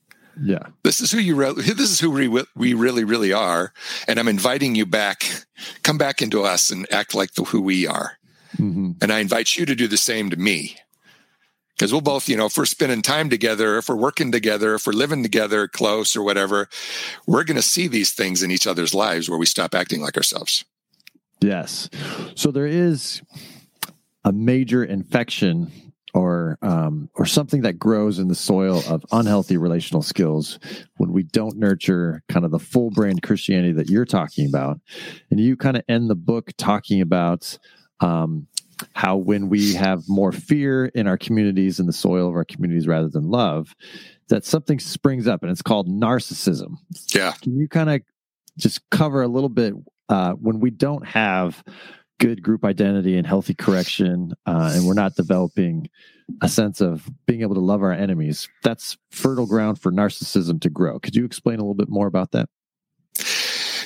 Yeah. 0.41 0.67
This 0.83 1.01
is 1.01 1.11
who 1.11 1.19
you 1.19 1.35
re- 1.35 1.53
this 1.53 1.91
is 1.91 1.99
who 1.99 2.09
we, 2.09 2.43
we 2.55 2.73
really 2.73 3.03
really 3.03 3.33
are 3.33 3.73
and 4.07 4.19
I'm 4.19 4.29
inviting 4.29 4.75
you 4.75 4.85
back 4.85 5.45
come 5.83 5.97
back 5.97 6.21
into 6.21 6.43
us 6.43 6.71
and 6.71 6.91
act 6.91 7.13
like 7.13 7.33
the 7.33 7.43
who 7.43 7.61
we 7.61 7.85
are. 7.85 8.17
Mm-hmm. 8.57 8.91
And 9.01 9.11
I 9.11 9.19
invite 9.19 9.55
you 9.55 9.65
to 9.65 9.75
do 9.75 9.87
the 9.87 9.97
same 9.97 10.29
to 10.29 10.37
me 10.37 10.77
because 11.81 11.91
we'll 11.91 12.01
both, 12.01 12.29
you 12.29 12.37
know, 12.37 12.45
if 12.45 12.57
we're 12.57 12.65
spending 12.65 13.01
time 13.01 13.29
together, 13.29 13.77
if 13.77 13.89
we're 13.89 13.95
working 13.95 14.31
together, 14.31 14.75
if 14.75 14.85
we're 14.85 14.93
living 14.93 15.23
together 15.23 15.67
close 15.67 16.15
or 16.15 16.21
whatever, 16.21 16.69
we're 17.25 17.43
going 17.43 17.55
to 17.55 17.63
see 17.63 17.87
these 17.87 18.13
things 18.13 18.43
in 18.43 18.51
each 18.51 18.67
other's 18.67 18.93
lives 18.93 19.29
where 19.29 19.39
we 19.39 19.47
stop 19.47 19.73
acting 19.73 20.01
like 20.01 20.15
ourselves. 20.15 20.63
Yes. 21.39 21.89
So 22.35 22.51
there 22.51 22.67
is 22.67 23.23
a 24.23 24.31
major 24.31 24.83
infection 24.83 25.71
or 26.13 26.59
um, 26.61 27.09
or 27.15 27.25
something 27.25 27.61
that 27.61 27.79
grows 27.79 28.19
in 28.19 28.27
the 28.27 28.35
soil 28.35 28.83
of 28.87 29.03
unhealthy 29.11 29.57
relational 29.57 30.03
skills 30.03 30.59
when 30.97 31.11
we 31.11 31.23
don't 31.23 31.57
nurture 31.57 32.21
kind 32.29 32.45
of 32.45 32.51
the 32.51 32.59
full 32.59 32.91
brand 32.91 33.23
Christianity 33.23 33.73
that 33.73 33.89
you're 33.89 34.05
talking 34.05 34.47
about. 34.47 34.79
And 35.31 35.39
you 35.39 35.55
kind 35.55 35.77
of 35.77 35.83
end 35.89 36.09
the 36.09 36.15
book 36.15 36.51
talking 36.57 37.01
about 37.01 37.57
um, 38.01 38.47
how 38.93 39.15
when 39.15 39.49
we 39.49 39.73
have 39.73 40.07
more 40.07 40.31
fear 40.31 40.85
in 40.87 41.07
our 41.07 41.17
communities 41.17 41.79
in 41.79 41.85
the 41.85 41.93
soil 41.93 42.27
of 42.27 42.35
our 42.35 42.45
communities 42.45 42.87
rather 42.87 43.07
than 43.07 43.29
love 43.29 43.75
that 44.29 44.45
something 44.45 44.79
springs 44.79 45.27
up 45.27 45.43
and 45.43 45.51
it's 45.51 45.61
called 45.61 45.87
narcissism. 45.87 46.75
Yeah. 47.13 47.33
Can 47.41 47.57
you 47.57 47.67
kind 47.67 47.89
of 47.89 48.01
just 48.57 48.89
cover 48.89 49.21
a 49.21 49.27
little 49.27 49.49
bit 49.49 49.73
uh, 50.09 50.33
when 50.33 50.59
we 50.59 50.71
don't 50.71 51.05
have 51.05 51.63
good 52.19 52.41
group 52.43 52.63
identity 52.63 53.17
and 53.17 53.25
healthy 53.25 53.53
correction 53.53 54.33
uh, 54.45 54.71
and 54.73 54.85
we're 54.85 54.93
not 54.93 55.15
developing 55.15 55.89
a 56.41 56.47
sense 56.47 56.79
of 56.79 57.09
being 57.25 57.41
able 57.41 57.55
to 57.55 57.61
love 57.61 57.81
our 57.81 57.91
enemies 57.91 58.47
that's 58.63 58.97
fertile 59.09 59.47
ground 59.47 59.79
for 59.81 59.91
narcissism 59.91 60.61
to 60.61 60.69
grow. 60.69 60.99
Could 60.99 61.15
you 61.15 61.25
explain 61.25 61.55
a 61.55 61.61
little 61.61 61.73
bit 61.73 61.89
more 61.89 62.07
about 62.07 62.31
that 62.31 62.47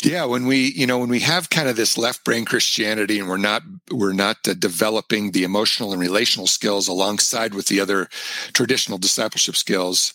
yeah, 0.06 0.26
when 0.26 0.46
we, 0.46 0.72
you 0.72 0.86
know, 0.86 1.00
when 1.00 1.10
we 1.10 1.22
have 1.22 1.50
kind 1.50 1.68
of 1.68 1.76
this 1.76 1.98
left 1.98 2.24
brain 2.24 2.46
Christianity 2.46 3.20
and 3.20 3.28
we're 3.28 3.38
not 3.38 3.64
we're 3.92 4.14
not 4.14 4.48
uh, 4.48 4.54
developing 4.54 5.32
the 5.32 5.44
emotional 5.44 5.92
and 5.92 6.02
relational 6.02 6.48
skills 6.48 6.88
alongside 6.88 7.54
with 7.54 7.68
the 7.68 7.80
other 7.80 8.08
traditional 8.54 8.98
discipleship 8.98 9.56
skills, 9.56 10.14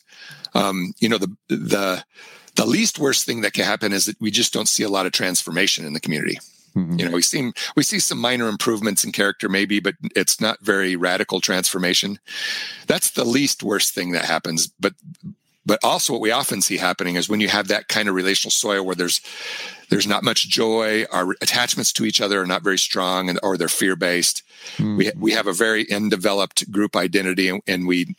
um, 0.55 0.93
you 1.01 1.09
know, 1.09 1.19
the 1.19 1.37
the 1.49 2.05
the 2.57 2.67
least 2.67 2.99
worst 2.99 3.27
thing 3.27 3.41
that 3.41 3.53
can 3.53 3.65
happen 3.65 3.93
is 3.93 4.07
that 4.07 4.21
we 4.21 4.31
just 4.31 4.53
don't 4.53 4.69
see 4.69 4.83
a 4.83 4.89
lot 4.89 5.07
of 5.07 5.13
transformation 5.13 5.85
in 5.85 5.93
the 5.93 6.01
community. 6.01 6.39
Mm-hmm. 6.77 6.99
You 6.99 7.05
know, 7.07 7.11
we 7.13 7.23
see 7.23 7.53
we 7.75 7.83
see 7.83 7.99
some 7.99 8.19
minor 8.19 8.49
improvements 8.49 9.05
in 9.05 9.13
character, 9.13 9.49
maybe, 9.49 9.81
but 9.81 9.95
it's 10.15 10.41
not 10.41 10.61
very 10.61 10.95
radical 10.95 11.41
transformation. 11.41 12.19
That's 12.87 13.11
the 13.11 13.25
least 13.25 13.63
worst 13.63 13.93
thing 13.95 14.13
that 14.13 14.25
happens. 14.25 14.69
But 14.79 14.95
but 15.71 15.79
also 15.85 16.13
what 16.13 16.21
we 16.21 16.33
often 16.33 16.61
see 16.61 16.79
happening 16.79 17.15
is 17.15 17.29
when 17.29 17.39
you 17.39 17.49
have 17.49 17.69
that 17.69 17.87
kind 17.87 18.09
of 18.09 18.15
relational 18.17 18.51
soil 18.51 18.85
where 18.85 18.97
there's 18.97 19.21
there's 19.89 20.07
not 20.07 20.25
much 20.25 20.49
joy 20.49 21.05
our 21.13 21.37
attachments 21.41 21.93
to 21.93 22.05
each 22.05 22.21
other 22.21 22.43
are 22.43 22.47
not 22.47 22.65
very 22.65 22.77
strong 22.77 23.29
and 23.29 23.39
or 23.45 23.57
they're 23.57 23.69
fear 23.69 23.95
based 23.95 24.43
mm-hmm. 24.79 24.97
we 24.97 25.13
we 25.17 25.31
have 25.31 25.47
a 25.47 25.53
very 25.53 25.89
undeveloped 25.93 26.69
group 26.73 26.97
identity 26.97 27.49
and, 27.49 27.63
and 27.69 27.87
we 27.87 28.17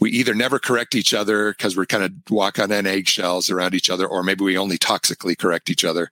we 0.00 0.10
either 0.10 0.34
never 0.34 0.58
correct 0.58 0.96
each 0.96 1.14
other 1.14 1.52
because 1.52 1.76
we're 1.76 1.86
kind 1.86 2.02
of 2.02 2.12
walk 2.30 2.58
on 2.58 2.72
eggshells 2.72 3.48
around 3.48 3.74
each 3.74 3.88
other 3.88 4.04
or 4.04 4.24
maybe 4.24 4.42
we 4.42 4.58
only 4.58 4.76
toxically 4.76 5.38
correct 5.38 5.70
each 5.70 5.84
other 5.84 6.10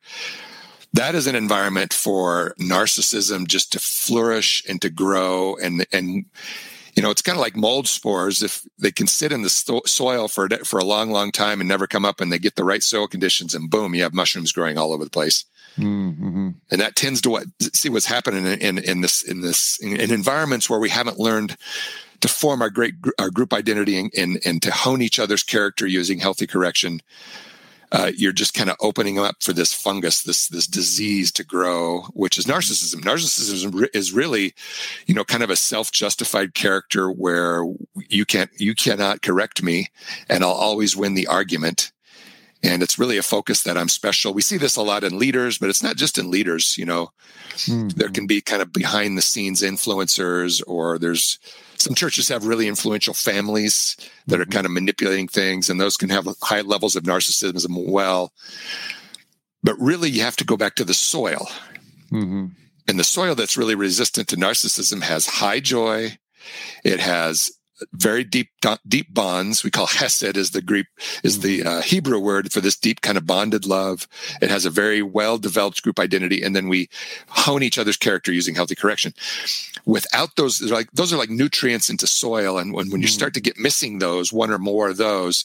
that 0.92 1.16
is 1.16 1.26
an 1.26 1.34
environment 1.34 1.92
for 1.92 2.54
narcissism 2.60 3.48
just 3.48 3.72
to 3.72 3.80
flourish 3.80 4.62
and 4.68 4.80
to 4.80 4.88
grow 4.88 5.56
and 5.56 5.84
and 5.92 6.26
you 6.96 7.02
know, 7.02 7.10
it's 7.10 7.22
kind 7.22 7.36
of 7.36 7.42
like 7.42 7.56
mold 7.56 7.86
spores. 7.86 8.42
If 8.42 8.66
they 8.78 8.90
can 8.90 9.06
sit 9.06 9.30
in 9.30 9.42
the 9.42 9.50
soil 9.50 10.28
for 10.28 10.48
for 10.64 10.78
a 10.78 10.84
long, 10.84 11.10
long 11.10 11.30
time 11.30 11.60
and 11.60 11.68
never 11.68 11.86
come 11.86 12.06
up, 12.06 12.20
and 12.20 12.32
they 12.32 12.38
get 12.38 12.56
the 12.56 12.64
right 12.64 12.82
soil 12.82 13.06
conditions, 13.06 13.54
and 13.54 13.70
boom, 13.70 13.94
you 13.94 14.02
have 14.02 14.14
mushrooms 14.14 14.50
growing 14.50 14.78
all 14.78 14.92
over 14.92 15.04
the 15.04 15.10
place. 15.10 15.44
Mm-hmm. 15.76 16.50
And 16.70 16.80
that 16.80 16.96
tends 16.96 17.20
to 17.22 17.30
what 17.30 17.46
see 17.60 17.90
what's 17.90 18.06
happening 18.06 18.46
in, 18.46 18.58
in, 18.60 18.78
in 18.78 19.00
this 19.02 19.22
in 19.22 19.42
this 19.42 19.78
in, 19.82 20.00
in, 20.00 20.10
environments 20.10 20.70
where 20.70 20.78
we 20.80 20.88
haven't 20.88 21.18
learned 21.18 21.58
to 22.22 22.28
form 22.28 22.62
our 22.62 22.70
great 22.70 22.94
our 23.18 23.28
group 23.28 23.52
identity 23.52 23.98
and, 23.98 24.10
and, 24.16 24.38
and 24.46 24.62
to 24.62 24.70
hone 24.70 25.02
each 25.02 25.18
other's 25.18 25.42
character 25.42 25.86
using 25.86 26.18
healthy 26.18 26.46
correction 26.46 27.02
uh, 27.92 28.10
you're 28.16 28.32
just 28.32 28.54
kind 28.54 28.70
of 28.70 28.76
opening 28.80 29.18
up 29.18 29.36
for 29.42 29.52
this 29.52 29.72
fungus, 29.72 30.22
this 30.22 30.48
this 30.48 30.66
disease 30.66 31.30
to 31.32 31.44
grow, 31.44 32.02
which 32.14 32.38
is 32.38 32.46
narcissism. 32.46 33.00
Narcissism 33.02 33.88
is 33.94 34.12
really, 34.12 34.54
you 35.06 35.14
know, 35.14 35.24
kind 35.24 35.42
of 35.42 35.50
a 35.50 35.56
self-justified 35.56 36.54
character 36.54 37.10
where 37.10 37.64
you 38.08 38.24
can't 38.24 38.50
you 38.58 38.74
cannot 38.74 39.22
correct 39.22 39.62
me, 39.62 39.88
and 40.28 40.42
I'll 40.42 40.50
always 40.50 40.96
win 40.96 41.14
the 41.14 41.26
argument. 41.26 41.92
And 42.62 42.82
it's 42.82 42.98
really 42.98 43.18
a 43.18 43.22
focus 43.22 43.62
that 43.62 43.76
I'm 43.76 43.88
special. 43.88 44.32
We 44.34 44.42
see 44.42 44.56
this 44.56 44.76
a 44.76 44.82
lot 44.82 45.04
in 45.04 45.18
leaders, 45.18 45.58
but 45.58 45.68
it's 45.68 45.82
not 45.82 45.96
just 45.96 46.18
in 46.18 46.30
leaders. 46.30 46.76
You 46.78 46.86
know, 46.86 47.10
mm-hmm. 47.50 47.88
there 47.88 48.08
can 48.08 48.26
be 48.26 48.40
kind 48.40 48.62
of 48.62 48.72
behind 48.72 49.16
the 49.16 49.22
scenes 49.22 49.62
influencers, 49.62 50.62
or 50.66 50.98
there's 50.98 51.38
some 51.76 51.94
churches 51.94 52.28
have 52.28 52.46
really 52.46 52.66
influential 52.66 53.14
families 53.14 53.96
that 54.26 54.40
are 54.40 54.44
mm-hmm. 54.44 54.52
kind 54.52 54.66
of 54.66 54.72
manipulating 54.72 55.28
things, 55.28 55.68
and 55.68 55.80
those 55.80 55.96
can 55.96 56.08
have 56.08 56.26
high 56.42 56.62
levels 56.62 56.96
of 56.96 57.04
narcissism 57.04 57.88
well. 57.88 58.32
But 59.62 59.78
really, 59.78 60.10
you 60.10 60.22
have 60.22 60.36
to 60.36 60.44
go 60.44 60.56
back 60.56 60.76
to 60.76 60.84
the 60.84 60.94
soil. 60.94 61.48
Mm-hmm. 62.10 62.46
And 62.88 62.98
the 62.98 63.04
soil 63.04 63.34
that's 63.34 63.56
really 63.56 63.74
resistant 63.74 64.28
to 64.28 64.36
narcissism 64.36 65.02
has 65.02 65.26
high 65.26 65.60
joy. 65.60 66.18
It 66.84 67.00
has 67.00 67.50
very 67.92 68.24
deep 68.24 68.48
deep 68.88 69.12
bonds. 69.12 69.62
We 69.62 69.70
call 69.70 69.86
hesed 69.86 70.36
is 70.36 70.50
the 70.50 70.62
greek 70.62 70.86
is 71.22 71.40
the 71.40 71.62
uh, 71.62 71.82
hebrew 71.82 72.18
word 72.18 72.52
for 72.52 72.60
this 72.60 72.76
deep 72.76 73.00
kind 73.00 73.18
of 73.18 73.26
bonded 73.26 73.66
love. 73.66 74.08
It 74.40 74.50
has 74.50 74.64
a 74.64 74.70
very 74.70 75.02
well 75.02 75.38
developed 75.38 75.82
group 75.82 75.98
identity 75.98 76.42
and 76.42 76.56
then 76.56 76.68
we 76.68 76.88
hone 77.28 77.62
each 77.62 77.78
other's 77.78 77.96
character 77.96 78.32
using 78.32 78.54
healthy 78.54 78.74
correction. 78.74 79.12
Without 79.84 80.36
those 80.36 80.60
like 80.62 80.90
those 80.92 81.12
are 81.12 81.18
like 81.18 81.30
nutrients 81.30 81.90
into 81.90 82.06
soil 82.06 82.58
and 82.58 82.72
when, 82.72 82.90
when 82.90 83.02
you 83.02 83.08
start 83.08 83.34
to 83.34 83.40
get 83.40 83.58
missing 83.58 83.98
those 83.98 84.32
one 84.32 84.50
or 84.50 84.58
more 84.58 84.88
of 84.88 84.96
those 84.96 85.44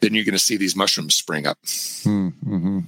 then 0.00 0.14
you're 0.14 0.24
going 0.24 0.32
to 0.32 0.38
see 0.38 0.56
these 0.56 0.76
mushrooms 0.76 1.14
spring 1.14 1.46
up. 1.46 1.58
Mm-hmm. 1.62 2.80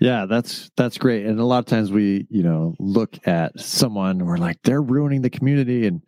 Yeah, 0.00 0.26
that's 0.26 0.70
that's 0.76 0.98
great. 0.98 1.24
And 1.24 1.40
a 1.40 1.44
lot 1.44 1.60
of 1.60 1.66
times 1.66 1.90
we, 1.90 2.26
you 2.28 2.42
know, 2.42 2.74
look 2.78 3.26
at 3.26 3.58
someone 3.58 4.18
and 4.20 4.26
we're 4.26 4.36
like, 4.36 4.62
they're 4.62 4.82
ruining 4.82 5.22
the 5.22 5.30
community 5.30 5.86
and 5.86 6.02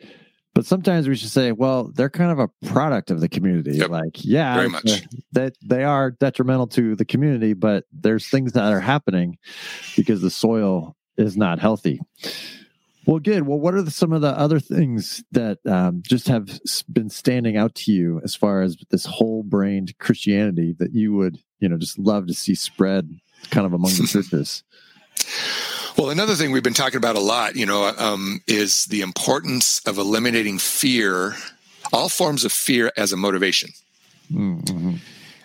but 0.58 0.66
sometimes 0.66 1.08
we 1.08 1.14
should 1.14 1.30
say, 1.30 1.52
well, 1.52 1.84
they're 1.94 2.10
kind 2.10 2.32
of 2.32 2.40
a 2.40 2.48
product 2.66 3.12
of 3.12 3.20
the 3.20 3.28
community. 3.28 3.76
Yep. 3.76 3.90
Like, 3.90 4.24
yeah, 4.24 4.56
very 4.56 4.68
much. 4.68 5.04
That 5.30 5.54
they, 5.64 5.84
are 5.84 6.10
detrimental 6.10 6.66
to 6.66 6.96
the 6.96 7.04
community, 7.04 7.52
but 7.52 7.84
there's 7.92 8.26
things 8.26 8.54
that 8.54 8.72
are 8.72 8.80
happening 8.80 9.38
because 9.96 10.20
the 10.20 10.32
soil 10.32 10.96
is 11.16 11.36
not 11.36 11.60
healthy. 11.60 12.00
Well, 13.06 13.20
good. 13.20 13.46
Well, 13.46 13.60
what 13.60 13.74
are 13.74 13.82
the, 13.82 13.92
some 13.92 14.12
of 14.12 14.20
the 14.20 14.36
other 14.36 14.58
things 14.58 15.22
that 15.30 15.58
um, 15.64 16.02
just 16.04 16.26
have 16.26 16.48
been 16.92 17.08
standing 17.08 17.56
out 17.56 17.76
to 17.76 17.92
you 17.92 18.20
as 18.24 18.34
far 18.34 18.60
as 18.60 18.76
this 18.90 19.06
whole 19.06 19.44
brained 19.44 19.96
Christianity 19.98 20.74
that 20.80 20.92
you 20.92 21.12
would, 21.12 21.38
you 21.60 21.68
know, 21.68 21.78
just 21.78 22.00
love 22.00 22.26
to 22.26 22.34
see 22.34 22.56
spread 22.56 23.08
kind 23.52 23.64
of 23.64 23.74
among 23.74 23.92
the 23.92 24.08
churches? 24.10 24.64
Well, 25.98 26.10
another 26.10 26.36
thing 26.36 26.52
we've 26.52 26.62
been 26.62 26.74
talking 26.74 26.96
about 26.96 27.16
a 27.16 27.20
lot, 27.20 27.56
you 27.56 27.66
know, 27.66 27.92
um, 27.98 28.40
is 28.46 28.84
the 28.84 29.00
importance 29.00 29.80
of 29.84 29.98
eliminating 29.98 30.58
fear, 30.58 31.34
all 31.92 32.08
forms 32.08 32.44
of 32.44 32.52
fear 32.52 32.92
as 32.96 33.12
a 33.12 33.16
motivation. 33.16 33.70
Mm-hmm. 34.32 34.94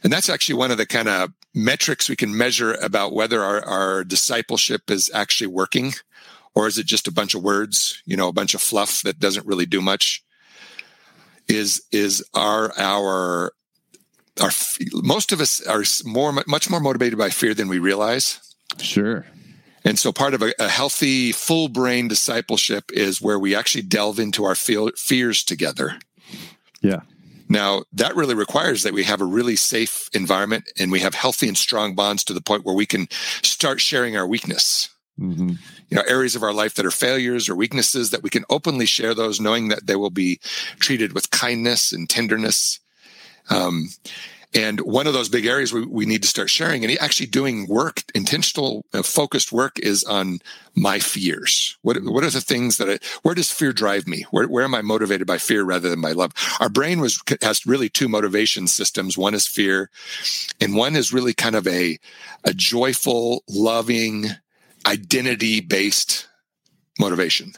And 0.04 0.14
that's 0.14 0.30
actually 0.30 0.56
one 0.56 0.70
of 0.70 0.78
the 0.78 0.86
kind 0.86 1.08
of 1.08 1.32
metrics 1.56 2.08
we 2.08 2.16
can 2.16 2.38
measure 2.38 2.76
about 2.76 3.14
whether 3.14 3.42
our, 3.42 3.66
our 3.66 4.04
discipleship 4.04 4.92
is 4.92 5.10
actually 5.12 5.48
working 5.48 5.94
or 6.54 6.68
is 6.68 6.78
it 6.78 6.86
just 6.86 7.08
a 7.08 7.12
bunch 7.12 7.34
of 7.34 7.42
words, 7.42 8.04
you 8.06 8.16
know, 8.16 8.28
a 8.28 8.34
bunch 8.34 8.54
of 8.54 8.62
fluff 8.62 9.02
that 9.02 9.20
doesn't 9.20 9.48
really 9.48 9.66
do 9.66 9.82
much. 9.82 10.24
Is 11.48 11.82
is 11.92 12.24
are 12.34 12.72
our 12.78 13.54
our 14.40 14.52
most 14.94 15.34
of 15.34 15.42
us 15.42 15.66
are 15.66 15.84
more 16.06 16.32
much 16.48 16.70
more 16.70 16.80
motivated 16.80 17.18
by 17.18 17.30
fear 17.32 17.54
than 17.54 17.68
we 17.68 17.80
realize. 17.80 18.40
Sure. 18.80 19.26
And 19.86 20.00
so 20.00 20.12
part 20.12 20.34
of 20.34 20.42
a, 20.42 20.54
a 20.60 20.70
healthy, 20.70 21.32
full 21.32 21.68
brain 21.68 22.08
discipleship 22.08 22.92
is 22.92 23.22
where 23.22 23.40
we 23.40 23.56
actually 23.56 23.84
delve 23.84 24.20
into 24.20 24.46
our 24.46 24.56
fears 24.56 25.44
together. 25.44 25.98
Yeah. 26.82 27.02
Now, 27.50 27.84
that 27.94 28.16
really 28.16 28.36
requires 28.36 28.84
that 28.84 28.94
we 28.94 29.04
have 29.04 29.22
a 29.22 29.26
really 29.26 29.56
safe 29.56 30.10
environment 30.14 30.70
and 30.80 30.92
we 30.92 31.02
have 31.02 31.14
healthy 31.14 31.48
and 31.48 31.58
strong 31.58 31.94
bonds 31.94 32.24
to 32.26 32.34
the 32.34 32.42
point 32.42 32.66
where 32.66 32.76
we 32.76 32.86
can 32.86 33.08
start 33.44 33.82
sharing 33.82 34.16
our 34.16 34.26
weakness. 34.26 34.90
Mm-hmm. 35.20 35.50
You 35.90 35.98
know, 35.98 36.04
areas 36.08 36.36
of 36.36 36.42
our 36.42 36.54
life 36.54 36.74
that 36.76 36.86
are 36.86 36.92
failures 36.92 37.48
or 37.48 37.56
weaknesses 37.56 38.10
that 38.10 38.24
we 38.24 38.30
can 38.30 38.46
openly 38.50 38.88
share 38.88 39.14
those, 39.14 39.40
knowing 39.40 39.68
that 39.68 39.86
they 39.86 39.96
will 39.96 40.10
be 40.10 40.40
treated 40.80 41.14
with 41.14 41.30
kindness 41.30 41.92
and 41.92 42.10
tenderness. 42.10 42.80
Um, 43.50 43.90
and 44.54 44.80
one 44.82 45.08
of 45.08 45.14
those 45.14 45.30
big 45.30 45.46
areas 45.46 45.74
we, 45.74 45.86
we 45.86 46.06
need 46.06 46.22
to 46.22 46.28
start 46.28 46.50
sharing 46.50 46.84
and 46.84 47.00
actually 47.00 47.26
doing 47.26 47.68
work, 47.68 48.04
intentional, 48.14 48.86
uh, 48.94 49.02
focused 49.02 49.52
work 49.52 49.80
is 49.80 50.04
on 50.04 50.40
my 50.76 51.00
fears. 51.00 51.78
What, 51.82 51.98
what 52.04 52.24
are 52.24 52.30
the 52.30 52.42
things 52.42 52.78
that 52.78 52.90
I, 52.90 53.00
where 53.24 53.36
does 53.36 53.52
fear 53.52 53.74
drive 53.74 54.08
me? 54.08 54.26
Where, 54.32 54.48
where 54.48 54.64
am 54.64 54.76
I 54.76 54.82
motivated 54.82 55.26
by 55.26 55.40
fear 55.40 55.64
rather 55.64 55.90
than 55.90 56.02
by 56.02 56.12
love? 56.12 56.34
Our 56.60 56.70
brain 56.70 57.00
was, 57.00 57.22
has 57.42 57.66
really 57.66 57.90
two 57.90 58.08
motivation 58.08 58.68
systems. 58.68 59.18
One 59.18 59.34
is 59.34 59.48
fear 59.48 59.90
and 60.62 60.76
one 60.76 60.96
is 60.96 61.14
really 61.14 61.34
kind 61.34 61.56
of 61.56 61.68
a, 61.68 61.98
a 62.44 62.54
joyful, 62.54 63.44
loving, 63.50 64.28
identity 64.86 65.62
based 65.62 66.28
motivation. 67.00 67.54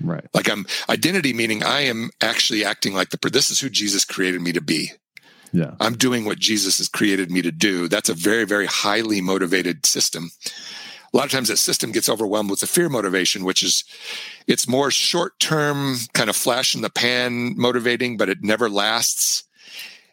Right. 0.00 0.26
Like 0.34 0.50
I'm 0.50 0.66
identity 0.88 1.32
meaning 1.32 1.62
I 1.62 1.82
am 1.82 2.10
actually 2.20 2.64
acting 2.64 2.94
like 2.94 3.10
the, 3.10 3.30
this 3.30 3.50
is 3.50 3.60
who 3.60 3.70
Jesus 3.70 4.04
created 4.04 4.40
me 4.40 4.52
to 4.52 4.60
be. 4.60 4.90
Yeah. 5.52 5.74
I'm 5.80 5.96
doing 5.96 6.24
what 6.24 6.38
Jesus 6.38 6.78
has 6.78 6.88
created 6.88 7.30
me 7.30 7.42
to 7.42 7.52
do. 7.52 7.88
That's 7.88 8.08
a 8.08 8.14
very, 8.14 8.44
very 8.44 8.66
highly 8.66 9.20
motivated 9.20 9.84
system. 9.84 10.30
A 11.12 11.16
lot 11.16 11.26
of 11.26 11.30
times 11.30 11.48
that 11.48 11.58
system 11.58 11.92
gets 11.92 12.08
overwhelmed 12.08 12.48
with 12.48 12.60
the 12.60 12.66
fear 12.66 12.88
motivation, 12.88 13.44
which 13.44 13.62
is 13.62 13.84
it's 14.46 14.66
more 14.66 14.90
short 14.90 15.38
term, 15.38 15.96
kind 16.14 16.30
of 16.30 16.36
flash 16.36 16.74
in 16.74 16.80
the 16.80 16.88
pan 16.88 17.54
motivating, 17.56 18.16
but 18.16 18.30
it 18.30 18.42
never 18.42 18.70
lasts. 18.70 19.44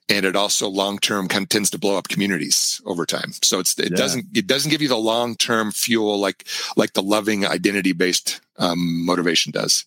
And 0.09 0.25
it 0.25 0.35
also 0.35 0.67
long 0.67 0.97
term 0.97 1.27
kind 1.27 1.43
of 1.43 1.49
tends 1.49 1.69
to 1.69 1.77
blow 1.77 1.95
up 1.95 2.09
communities 2.09 2.81
over 2.85 3.05
time. 3.05 3.31
So 3.43 3.59
it's 3.59 3.77
it 3.79 3.91
yeah. 3.91 3.97
doesn't 3.97 4.25
it 4.35 4.47
doesn't 4.47 4.71
give 4.71 4.81
you 4.81 4.87
the 4.87 4.97
long 4.97 5.35
term 5.35 5.71
fuel 5.71 6.19
like 6.19 6.45
like 6.75 6.93
the 6.93 7.03
loving 7.03 7.45
identity 7.45 7.93
based 7.93 8.41
um, 8.57 9.05
motivation 9.05 9.51
does. 9.51 9.85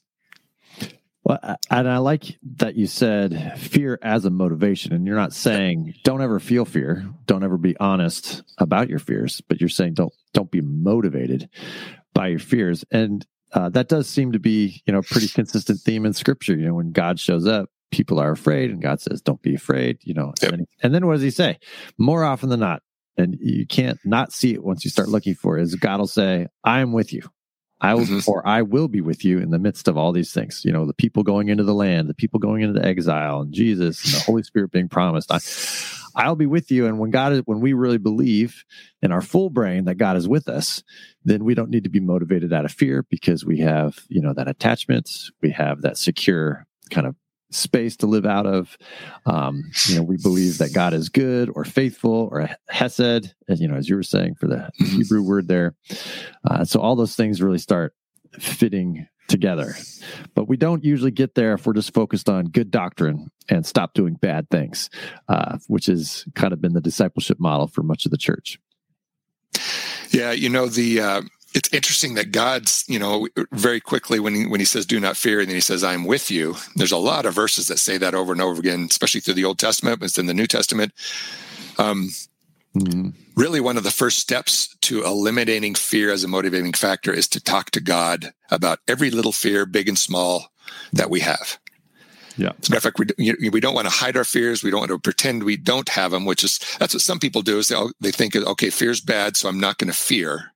Well, 1.25 1.39
and 1.71 1.89
I 1.89 1.99
like 1.99 2.37
that 2.57 2.75
you 2.75 2.87
said 2.87 3.57
fear 3.57 3.99
as 4.03 4.25
a 4.25 4.31
motivation, 4.31 4.93
and 4.93 5.07
you're 5.07 5.17
not 5.17 5.33
saying 5.33 5.95
don't 6.03 6.21
ever 6.21 6.41
feel 6.41 6.65
fear, 6.65 7.09
don't 7.27 7.45
ever 7.45 7.57
be 7.57 7.77
honest 7.79 8.43
about 8.59 8.89
your 8.89 8.99
fears, 8.99 9.41
but 9.49 9.61
you're 9.61 9.69
saying 9.69 9.95
don't 9.95 10.13
don't 10.33 10.51
be 10.51 10.61
motivated 10.61 11.49
by 12.13 12.29
your 12.29 12.41
fears, 12.41 12.85
and 12.91 13.25
uh, 13.53 13.69
that 13.69 13.89
does 13.89 14.09
seem 14.09 14.33
to 14.33 14.41
be 14.41 14.83
you 14.85 14.93
know 14.93 14.99
a 14.99 15.03
pretty 15.03 15.29
consistent 15.29 15.81
theme 15.81 16.05
in 16.07 16.13
Scripture. 16.13 16.57
You 16.57 16.67
know, 16.67 16.75
when 16.75 16.91
God 16.91 17.21
shows 17.21 17.47
up, 17.47 17.71
people 17.93 18.19
are 18.19 18.33
afraid, 18.33 18.71
and 18.71 18.83
God 18.83 19.01
says, 19.01 19.21
"Don't 19.21 19.43
be 19.43 19.55
afraid." 19.55 19.99
You 20.03 20.15
know, 20.15 20.33
yep. 20.43 20.53
and, 20.55 20.67
and 20.83 20.93
then 20.93 21.07
what 21.07 21.15
does 21.15 21.23
He 21.23 21.31
say? 21.31 21.61
More 21.99 22.25
often 22.25 22.49
than 22.49 22.61
not, 22.61 22.83
and 23.17 23.37
you 23.41 23.65
can't 23.65 23.99
not 24.05 24.33
see 24.33 24.55
it 24.55 24.65
once 24.65 24.85
you 24.85 24.91
start 24.91 25.09
looking 25.09 25.37
for 25.37 25.57
it. 25.57 25.63
Is 25.63 25.77
God 25.77 26.01
will 26.01 26.09
say, 26.09 26.49
"I 26.65 26.81
am 26.81 26.93
with 26.93 27.13
you." 27.13 27.23
I 27.83 27.95
will, 27.95 28.05
mm-hmm. 28.05 28.31
or 28.31 28.47
I 28.47 28.63
will 28.63 28.87
be 28.87 29.01
with 29.01 29.25
you 29.25 29.39
in 29.39 29.51
the 29.51 29.59
midst 29.59 29.89
of 29.89 29.97
all 29.97 30.13
these 30.13 30.33
things. 30.33 30.63
You 30.65 30.73
know, 30.73 30.87
the 30.87 30.95
people 30.95 31.25
going 31.25 31.49
into 31.49 31.65
the 31.65 31.75
land, 31.75 32.09
the 32.09 32.15
people 32.15 32.39
going 32.39 32.63
into 32.63 32.79
the 32.79 32.87
exile, 32.87 33.41
and 33.41 33.53
Jesus 33.53 34.05
and 34.05 34.15
the 34.15 34.21
Holy 34.27 34.45
Spirit 34.45 34.71
being 34.71 34.89
promised. 34.89 35.33
I, 35.33 35.41
I'll 36.15 36.37
be 36.37 36.47
with 36.47 36.71
you. 36.71 36.87
And 36.87 37.01
when 37.01 37.11
God 37.11 37.33
is, 37.33 37.43
when 37.45 37.61
we 37.61 37.73
really 37.73 37.99
believe 37.99 38.65
in 39.03 39.11
our 39.11 39.21
full 39.21 39.51
brain 39.51 39.87
that 39.87 39.97
God 39.97 40.17
is 40.17 40.29
with 40.29 40.49
us, 40.49 40.85
then 41.25 41.45
we 41.45 41.55
don't 41.55 41.71
need 41.71 41.85
to 41.85 41.91
be 41.91 42.01
motivated 42.01 42.53
out 42.53 42.65
of 42.65 42.71
fear 42.71 43.05
because 43.11 43.45
we 43.45 43.59
have, 43.59 43.99
you 44.09 44.21
know, 44.21 44.33
that 44.33 44.49
attachment, 44.49 45.11
we 45.41 45.51
have 45.51 45.83
that 45.83 45.99
secure 45.99 46.67
kind 46.91 47.07
of 47.07 47.17
space 47.53 47.97
to 47.99 48.07
live 48.07 48.27
out 48.27 48.47
of. 48.47 48.77
Um, 49.27 49.71
you 49.87 49.97
know, 49.97 50.03
we 50.03 50.17
believe 50.17 50.59
that 50.59 50.75
God 50.75 50.95
is 50.95 51.09
good 51.09 51.51
or 51.55 51.65
faithful 51.65 52.29
or 52.33 52.49
hesed, 52.69 53.35
as 53.49 53.61
you 53.61 53.69
know, 53.69 53.77
as 53.77 53.89
you 53.89 53.97
were 53.97 54.03
saying 54.03 54.35
for 54.37 54.49
the 54.49 54.57
mm-hmm. 54.57 54.85
Hebrew 54.85 55.23
word 55.23 55.49
there. 55.49 55.75
Uh, 56.49 56.65
so 56.65 56.81
all 56.81 56.97
those 56.97 57.15
things 57.15 57.43
really 57.43 57.59
start 57.59 57.95
fitting 58.39 59.07
together. 59.29 59.75
But 60.35 60.49
we 60.49 60.57
don't 60.57 60.85
usually 60.85 61.11
get 61.11 61.35
there 61.35 61.55
if 61.55 61.67
we're 61.67 61.73
just 61.73 61.95
focused 61.95 62.29
on 62.29 62.47
good 62.47 62.71
doctrine 62.71 63.31
and 63.49 63.67
stop 63.67 63.95
doing 63.95 64.15
bad 64.15 64.51
things, 64.51 64.91
uh, 65.29 65.59
which 65.69 65.87
has 65.87 66.25
kind 66.35 66.53
of 66.53 66.61
been 66.61 66.75
the 66.75 66.81
discipleship 66.81 67.41
model 67.41 67.67
for 67.67 67.83
much 67.83 68.05
of 68.05 68.11
the 68.11 68.19
church. 68.19 68.59
Yeah, 70.11 70.33
you 70.33 70.49
know 70.49 70.67
the 70.67 71.01
uh, 71.01 71.23
it's 71.55 71.73
interesting 71.73 72.15
that 72.15 72.33
God's, 72.33 72.85
you 72.89 72.99
know, 72.99 73.29
very 73.53 73.81
quickly 73.81 74.21
when 74.21 74.35
he, 74.35 74.47
when 74.47 74.61
he 74.61 74.67
says, 74.67 74.87
do 74.87 75.01
not 75.01 75.17
fear, 75.17 75.41
and 75.41 75.49
then 75.49 75.55
he 75.55 75.61
says, 75.61 75.85
I'm 75.85 76.05
with 76.05 76.31
you. 76.31 76.57
There's 76.77 76.93
a 76.93 76.97
lot 76.97 77.27
of 77.27 77.35
verses 77.35 77.69
that 77.69 77.79
say 77.79 77.99
that 77.99 78.15
over 78.15 78.33
and 78.33 78.41
over 78.41 78.61
again, 78.61 78.87
especially 78.91 79.21
through 79.21 79.35
the 79.35 79.45
Old 79.45 79.59
Testament, 79.59 80.01
but 80.01 80.07
it's 80.07 80.19
in 80.19 80.27
the 80.27 80.35
New 80.35 80.47
Testament. 80.47 80.93
Um, 81.79 82.11
mm-hmm. 82.77 83.11
Really, 83.35 83.61
one 83.61 83.77
of 83.77 83.85
the 83.85 83.91
first 83.91 84.19
steps 84.19 84.77
to 84.83 85.05
eliminating 85.05 85.75
fear 85.75 86.13
as 86.13 86.25
a 86.25 86.29
motivating 86.29 86.73
factor 86.73 87.13
is 87.13 87.29
to 87.29 87.41
talk 87.41 87.71
to 87.71 87.81
God 87.81 88.33
about 88.51 88.81
every 88.87 89.11
little 89.11 89.33
fear, 89.33 89.65
big 89.65 89.89
and 89.89 89.99
small, 89.99 90.53
that 90.93 91.11
we 91.11 91.21
have. 91.21 91.59
Yeah. 92.37 92.53
As 92.61 92.69
a 92.69 92.73
matter 92.73 92.89
of 92.89 92.95
fact, 92.95 93.17
we, 93.19 93.51
we 93.51 93.61
don't 93.61 93.75
want 93.75 93.87
to 93.87 93.93
hide 93.93 94.17
our 94.17 94.25
fears. 94.25 94.63
We 94.63 94.71
don't 94.71 94.81
want 94.81 94.91
to 94.91 94.99
pretend 94.99 95.45
we 95.45 95.57
don't 95.57 95.89
have 95.91 96.13
them, 96.13 96.25
which 96.25 96.45
is, 96.45 96.59
that's 96.79 96.95
what 96.95 97.03
some 97.03 97.19
people 97.19 97.43
do 97.43 97.59
is 97.59 97.69
they, 97.69 97.77
they 98.01 98.11
think, 98.11 98.37
okay, 98.37 98.71
fear's 98.71 99.01
bad, 99.01 99.37
so 99.37 99.49
I'm 99.49 99.61
not 99.61 99.79
going 99.79 99.91
to 99.91 99.99
fear. 99.99 100.53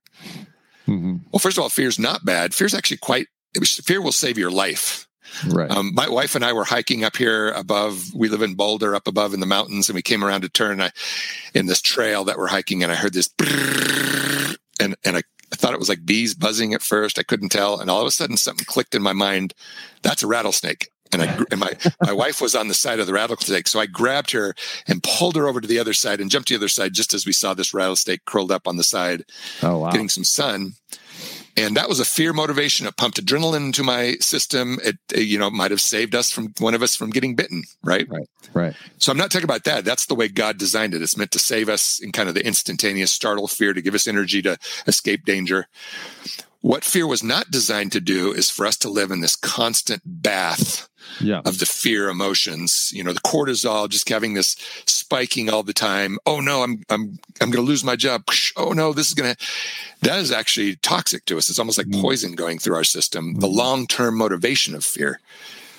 Mm-hmm. 0.87 1.17
Well, 1.31 1.39
first 1.39 1.57
of 1.57 1.63
all, 1.63 1.69
fear 1.69 1.87
is 1.87 1.99
not 1.99 2.25
bad. 2.25 2.53
Fear 2.53 2.67
is 2.67 2.73
actually 2.73 2.97
quite, 2.97 3.27
fear 3.63 4.01
will 4.01 4.11
save 4.11 4.37
your 4.37 4.51
life. 4.51 5.07
Right. 5.47 5.69
Um, 5.69 5.93
my 5.93 6.07
wife 6.07 6.35
and 6.35 6.45
I 6.45 6.53
were 6.53 6.63
hiking 6.63 7.03
up 7.03 7.17
here 7.17 7.49
above. 7.51 8.13
We 8.15 8.29
live 8.29 8.41
in 8.41 8.55
Boulder, 8.55 8.95
up 8.95 9.07
above 9.07 9.33
in 9.33 9.41
the 9.41 9.45
mountains, 9.45 9.89
and 9.89 9.95
we 9.95 10.01
came 10.01 10.23
around 10.23 10.45
a 10.45 10.49
turn 10.49 10.81
I, 10.81 10.91
in 11.53 11.65
this 11.65 11.81
trail 11.81 12.23
that 12.25 12.37
we're 12.37 12.47
hiking, 12.47 12.81
and 12.81 12.91
I 12.91 12.95
heard 12.95 13.13
this, 13.13 13.29
and 14.79 14.95
and 15.03 15.17
I, 15.17 15.23
I 15.51 15.55
thought 15.55 15.73
it 15.73 15.79
was 15.79 15.89
like 15.89 16.05
bees 16.05 16.33
buzzing 16.33 16.73
at 16.73 16.81
first. 16.81 17.19
I 17.19 17.23
couldn't 17.23 17.49
tell, 17.49 17.79
and 17.79 17.89
all 17.89 18.01
of 18.01 18.07
a 18.07 18.11
sudden 18.11 18.37
something 18.37 18.65
clicked 18.65 18.95
in 18.95 19.01
my 19.01 19.13
mind. 19.13 19.53
That's 20.01 20.23
a 20.23 20.27
rattlesnake 20.27 20.89
and 21.11 21.21
I 21.21 21.43
and 21.51 21.59
my 21.59 21.73
my 22.01 22.13
wife 22.13 22.41
was 22.41 22.55
on 22.55 22.67
the 22.67 22.73
side 22.73 22.99
of 22.99 23.07
the 23.07 23.13
rattlesnake, 23.13 23.67
so 23.67 23.79
I 23.79 23.85
grabbed 23.85 24.31
her 24.31 24.55
and 24.87 25.03
pulled 25.03 25.35
her 25.35 25.47
over 25.47 25.61
to 25.61 25.67
the 25.67 25.79
other 25.79 25.93
side 25.93 26.19
and 26.19 26.31
jumped 26.31 26.47
to 26.49 26.53
the 26.55 26.59
other 26.59 26.67
side 26.67 26.93
just 26.93 27.13
as 27.13 27.25
we 27.25 27.31
saw 27.31 27.53
this 27.53 27.73
rattlesnake 27.73 28.25
curled 28.25 28.51
up 28.51 28.67
on 28.67 28.77
the 28.77 28.83
side, 28.83 29.25
oh, 29.63 29.79
wow. 29.79 29.91
getting 29.91 30.09
some 30.09 30.23
sun. 30.23 30.73
And 31.57 31.75
that 31.75 31.89
was 31.89 31.99
a 31.99 32.05
fear 32.05 32.33
motivation. 32.33 32.85
It 32.85 32.97
pumped 32.97 33.19
adrenaline 33.19 33.65
into 33.65 33.81
my 33.81 34.15
system. 34.19 34.77
It, 34.83 34.97
you 35.17 35.39
know, 35.39 35.49
might 35.49 35.71
have 35.71 35.81
saved 35.81 36.13
us 36.13 36.31
from 36.31 36.53
one 36.59 36.75
of 36.75 36.83
us 36.83 36.95
from 36.95 37.09
getting 37.09 37.35
bitten, 37.35 37.63
right? 37.83 38.07
Right. 38.07 38.29
Right. 38.53 38.75
So 38.99 39.11
I'm 39.11 39.17
not 39.17 39.31
talking 39.31 39.43
about 39.43 39.63
that. 39.63 39.83
That's 39.83 40.05
the 40.05 40.13
way 40.13 40.27
God 40.27 40.59
designed 40.59 40.93
it. 40.93 41.01
It's 41.01 41.17
meant 41.17 41.31
to 41.31 41.39
save 41.39 41.67
us 41.67 41.99
in 41.99 42.11
kind 42.11 42.29
of 42.29 42.35
the 42.35 42.45
instantaneous 42.45 43.11
startle 43.11 43.47
fear 43.47 43.73
to 43.73 43.81
give 43.81 43.95
us 43.95 44.07
energy 44.07 44.43
to 44.43 44.59
escape 44.85 45.25
danger. 45.25 45.67
What 46.67 46.83
fear 46.83 47.07
was 47.07 47.23
not 47.23 47.49
designed 47.49 47.93
to 47.93 48.01
do 48.01 48.33
is 48.33 48.49
for 48.49 48.65
us 48.65 48.75
to 48.79 48.89
live 48.89 49.09
in 49.09 49.21
this 49.21 49.37
constant 49.37 50.01
bath 50.03 50.89
yeah. 51.21 51.39
of 51.45 51.59
the 51.59 51.65
fear 51.65 52.09
emotions. 52.09 52.91
You 52.93 53.05
know, 53.05 53.13
the 53.13 53.21
cortisol, 53.21 53.87
just 53.87 54.09
having 54.09 54.33
this 54.33 54.57
spiking 54.85 55.49
all 55.49 55.63
the 55.63 55.71
time. 55.71 56.19
Oh 56.25 56.41
no, 56.41 56.63
I'm 56.63 56.83
I'm 56.89 57.19
I'm 57.39 57.51
going 57.51 57.65
to 57.65 57.71
lose 57.71 57.85
my 57.85 57.95
job. 57.95 58.25
Oh 58.57 58.73
no, 58.73 58.91
this 58.91 59.07
is 59.07 59.13
going 59.13 59.33
to. 59.33 59.45
That 60.01 60.19
is 60.19 60.29
actually 60.29 60.75
toxic 60.75 61.23
to 61.27 61.37
us. 61.37 61.49
It's 61.49 61.57
almost 61.57 61.77
like 61.77 61.87
mm. 61.87 62.01
poison 62.01 62.35
going 62.35 62.59
through 62.59 62.75
our 62.75 62.83
system. 62.83 63.35
Mm. 63.35 63.39
The 63.39 63.47
long 63.47 63.87
term 63.87 64.17
motivation 64.17 64.75
of 64.75 64.83
fear, 64.83 65.21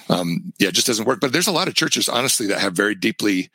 um, 0.09 0.55
yeah, 0.59 0.69
it 0.69 0.75
just 0.75 0.87
doesn't 0.87 1.05
work. 1.05 1.21
But 1.21 1.35
there's 1.35 1.47
a 1.49 1.53
lot 1.53 1.69
of 1.69 1.75
churches, 1.75 2.09
honestly, 2.09 2.47
that 2.47 2.61
have 2.61 2.73
very 2.73 2.95
deeply 2.95 3.51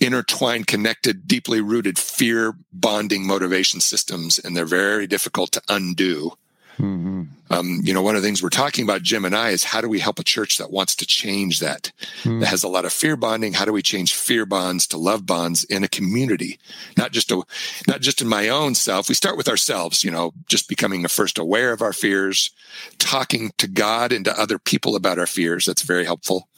intertwined, 0.00 0.68
connected, 0.68 1.28
deeply 1.28 1.60
rooted 1.60 1.98
fear 1.98 2.54
bonding 2.72 3.26
motivation 3.26 3.80
systems, 3.80 4.38
and 4.38 4.56
they're 4.56 4.64
very 4.64 5.06
difficult 5.06 5.52
to 5.52 5.62
undo. 5.68 6.32
Mm-hmm. 6.78 7.22
Um, 7.48 7.80
you 7.84 7.94
know, 7.94 8.02
one 8.02 8.16
of 8.16 8.22
the 8.22 8.28
things 8.28 8.42
we're 8.42 8.50
talking 8.50 8.84
about, 8.84 9.02
Jim 9.02 9.24
and 9.24 9.34
I, 9.34 9.50
is 9.50 9.64
how 9.64 9.80
do 9.80 9.88
we 9.88 10.00
help 10.00 10.18
a 10.18 10.24
church 10.24 10.58
that 10.58 10.70
wants 10.70 10.94
to 10.96 11.06
change 11.06 11.60
that, 11.60 11.92
mm-hmm. 12.22 12.40
that 12.40 12.48
has 12.48 12.62
a 12.62 12.68
lot 12.68 12.84
of 12.84 12.92
fear 12.92 13.16
bonding? 13.16 13.54
How 13.54 13.64
do 13.64 13.72
we 13.72 13.82
change 13.82 14.14
fear 14.14 14.44
bonds 14.44 14.86
to 14.88 14.98
love 14.98 15.24
bonds 15.24 15.64
in 15.64 15.84
a 15.84 15.88
community, 15.88 16.58
not 16.96 17.12
just 17.12 17.30
a, 17.30 17.42
not 17.86 18.00
just 18.00 18.20
in 18.20 18.28
my 18.28 18.48
own 18.48 18.74
self? 18.74 19.08
We 19.08 19.14
start 19.14 19.36
with 19.36 19.48
ourselves, 19.48 20.04
you 20.04 20.10
know, 20.10 20.32
just 20.48 20.68
becoming 20.68 21.06
first 21.06 21.38
aware 21.38 21.72
of 21.72 21.82
our 21.82 21.92
fears, 21.92 22.50
talking 22.98 23.52
to 23.58 23.68
God 23.68 24.12
and 24.12 24.24
to 24.24 24.38
other 24.38 24.58
people 24.58 24.96
about 24.96 25.18
our 25.18 25.26
fears. 25.26 25.64
That's 25.66 25.82
very 25.82 26.04
helpful. 26.04 26.48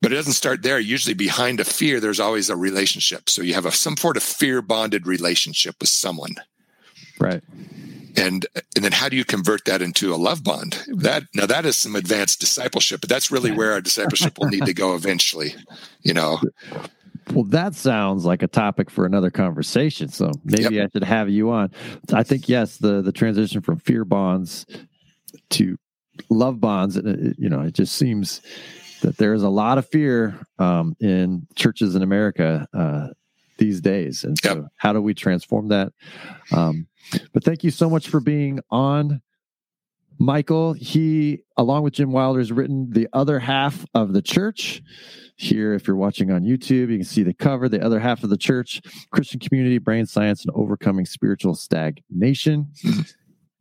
But 0.00 0.12
it 0.12 0.16
doesn't 0.16 0.32
start 0.32 0.62
there. 0.62 0.78
Usually 0.78 1.14
behind 1.14 1.60
a 1.60 1.64
fear, 1.64 2.00
there's 2.00 2.20
always 2.20 2.50
a 2.50 2.56
relationship. 2.56 3.28
So 3.28 3.42
you 3.42 3.54
have 3.54 3.66
a, 3.66 3.72
some 3.72 3.96
sort 3.96 4.16
of 4.16 4.22
fear 4.22 4.62
bonded 4.62 5.06
relationship 5.06 5.76
with 5.80 5.90
someone. 5.90 6.36
Right 7.20 7.42
and 8.18 8.46
and 8.74 8.84
then 8.84 8.92
how 8.92 9.08
do 9.08 9.16
you 9.16 9.24
convert 9.24 9.64
that 9.64 9.80
into 9.82 10.14
a 10.14 10.16
love 10.16 10.42
bond 10.42 10.82
that 10.88 11.24
now 11.34 11.46
that 11.46 11.64
is 11.64 11.76
some 11.76 11.96
advanced 11.96 12.40
discipleship 12.40 13.00
but 13.00 13.08
that's 13.08 13.30
really 13.30 13.52
where 13.52 13.72
our 13.72 13.80
discipleship 13.80 14.38
will 14.38 14.48
need 14.48 14.64
to 14.64 14.74
go 14.74 14.94
eventually 14.94 15.54
you 16.02 16.12
know 16.12 16.38
Well, 17.32 17.44
that 17.44 17.74
sounds 17.74 18.24
like 18.24 18.42
a 18.42 18.48
topic 18.48 18.90
for 18.90 19.04
another 19.04 19.30
conversation. 19.30 20.08
So 20.08 20.32
maybe 20.44 20.76
yep. 20.76 20.86
I 20.86 20.88
should 20.92 21.04
have 21.04 21.28
you 21.28 21.50
on. 21.50 21.70
I 22.12 22.22
think 22.22 22.48
yes, 22.48 22.78
the 22.78 23.02
the 23.02 23.12
transition 23.12 23.60
from 23.60 23.78
fear 23.78 24.04
bonds 24.04 24.66
to 25.50 25.76
love 26.30 26.60
bonds, 26.60 26.96
you 26.96 27.48
know, 27.48 27.60
it 27.62 27.74
just 27.74 27.96
seems 27.96 28.40
that 29.02 29.16
there 29.16 29.34
is 29.34 29.42
a 29.42 29.48
lot 29.48 29.78
of 29.78 29.86
fear 29.86 30.38
um, 30.58 30.96
in 31.00 31.46
churches 31.54 31.94
in 31.94 32.02
America 32.02 32.66
uh, 32.74 33.08
these 33.58 33.80
days, 33.80 34.24
and 34.24 34.38
so 34.38 34.54
yep. 34.54 34.64
how 34.76 34.92
do 34.92 35.00
we 35.00 35.14
transform 35.14 35.68
that? 35.68 35.92
Um, 36.52 36.86
but 37.32 37.44
thank 37.44 37.64
you 37.64 37.70
so 37.70 37.88
much 37.88 38.08
for 38.08 38.20
being 38.20 38.60
on. 38.70 39.22
Michael, 40.18 40.72
he, 40.72 41.44
along 41.56 41.84
with 41.84 41.94
Jim 41.94 42.10
Wilder, 42.10 42.40
has 42.40 42.50
written 42.50 42.90
The 42.90 43.08
Other 43.12 43.38
Half 43.38 43.86
of 43.94 44.12
the 44.12 44.22
Church. 44.22 44.82
Here, 45.36 45.74
if 45.74 45.86
you're 45.86 45.96
watching 45.96 46.32
on 46.32 46.42
YouTube, 46.42 46.90
you 46.90 46.98
can 46.98 47.04
see 47.04 47.22
the 47.22 47.32
cover, 47.32 47.68
The 47.68 47.80
Other 47.80 48.00
Half 48.00 48.24
of 48.24 48.30
the 48.30 48.36
Church, 48.36 48.80
Christian 49.12 49.38
Community, 49.38 49.78
Brain 49.78 50.06
Science, 50.06 50.44
and 50.44 50.52
Overcoming 50.56 51.06
Spiritual 51.06 51.54
Stagnation. 51.54 52.72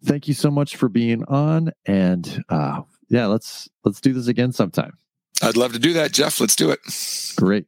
Thank 0.04 0.28
you 0.28 0.34
so 0.34 0.50
much 0.50 0.76
for 0.76 0.90
being 0.90 1.24
on. 1.26 1.72
And 1.86 2.44
uh, 2.50 2.82
yeah, 3.10 3.28
let's 3.28 3.70
let's 3.84 4.02
do 4.02 4.14
this 4.14 4.28
again 4.28 4.52
sometime. 4.52 4.98
I'd 5.44 5.58
love 5.58 5.74
to 5.74 5.80
do 5.80 5.94
that, 5.94 6.12
Jeff. 6.12 6.40
Let's 6.40 6.56
do 6.56 6.72
it. 6.72 6.80
Great. 7.36 7.68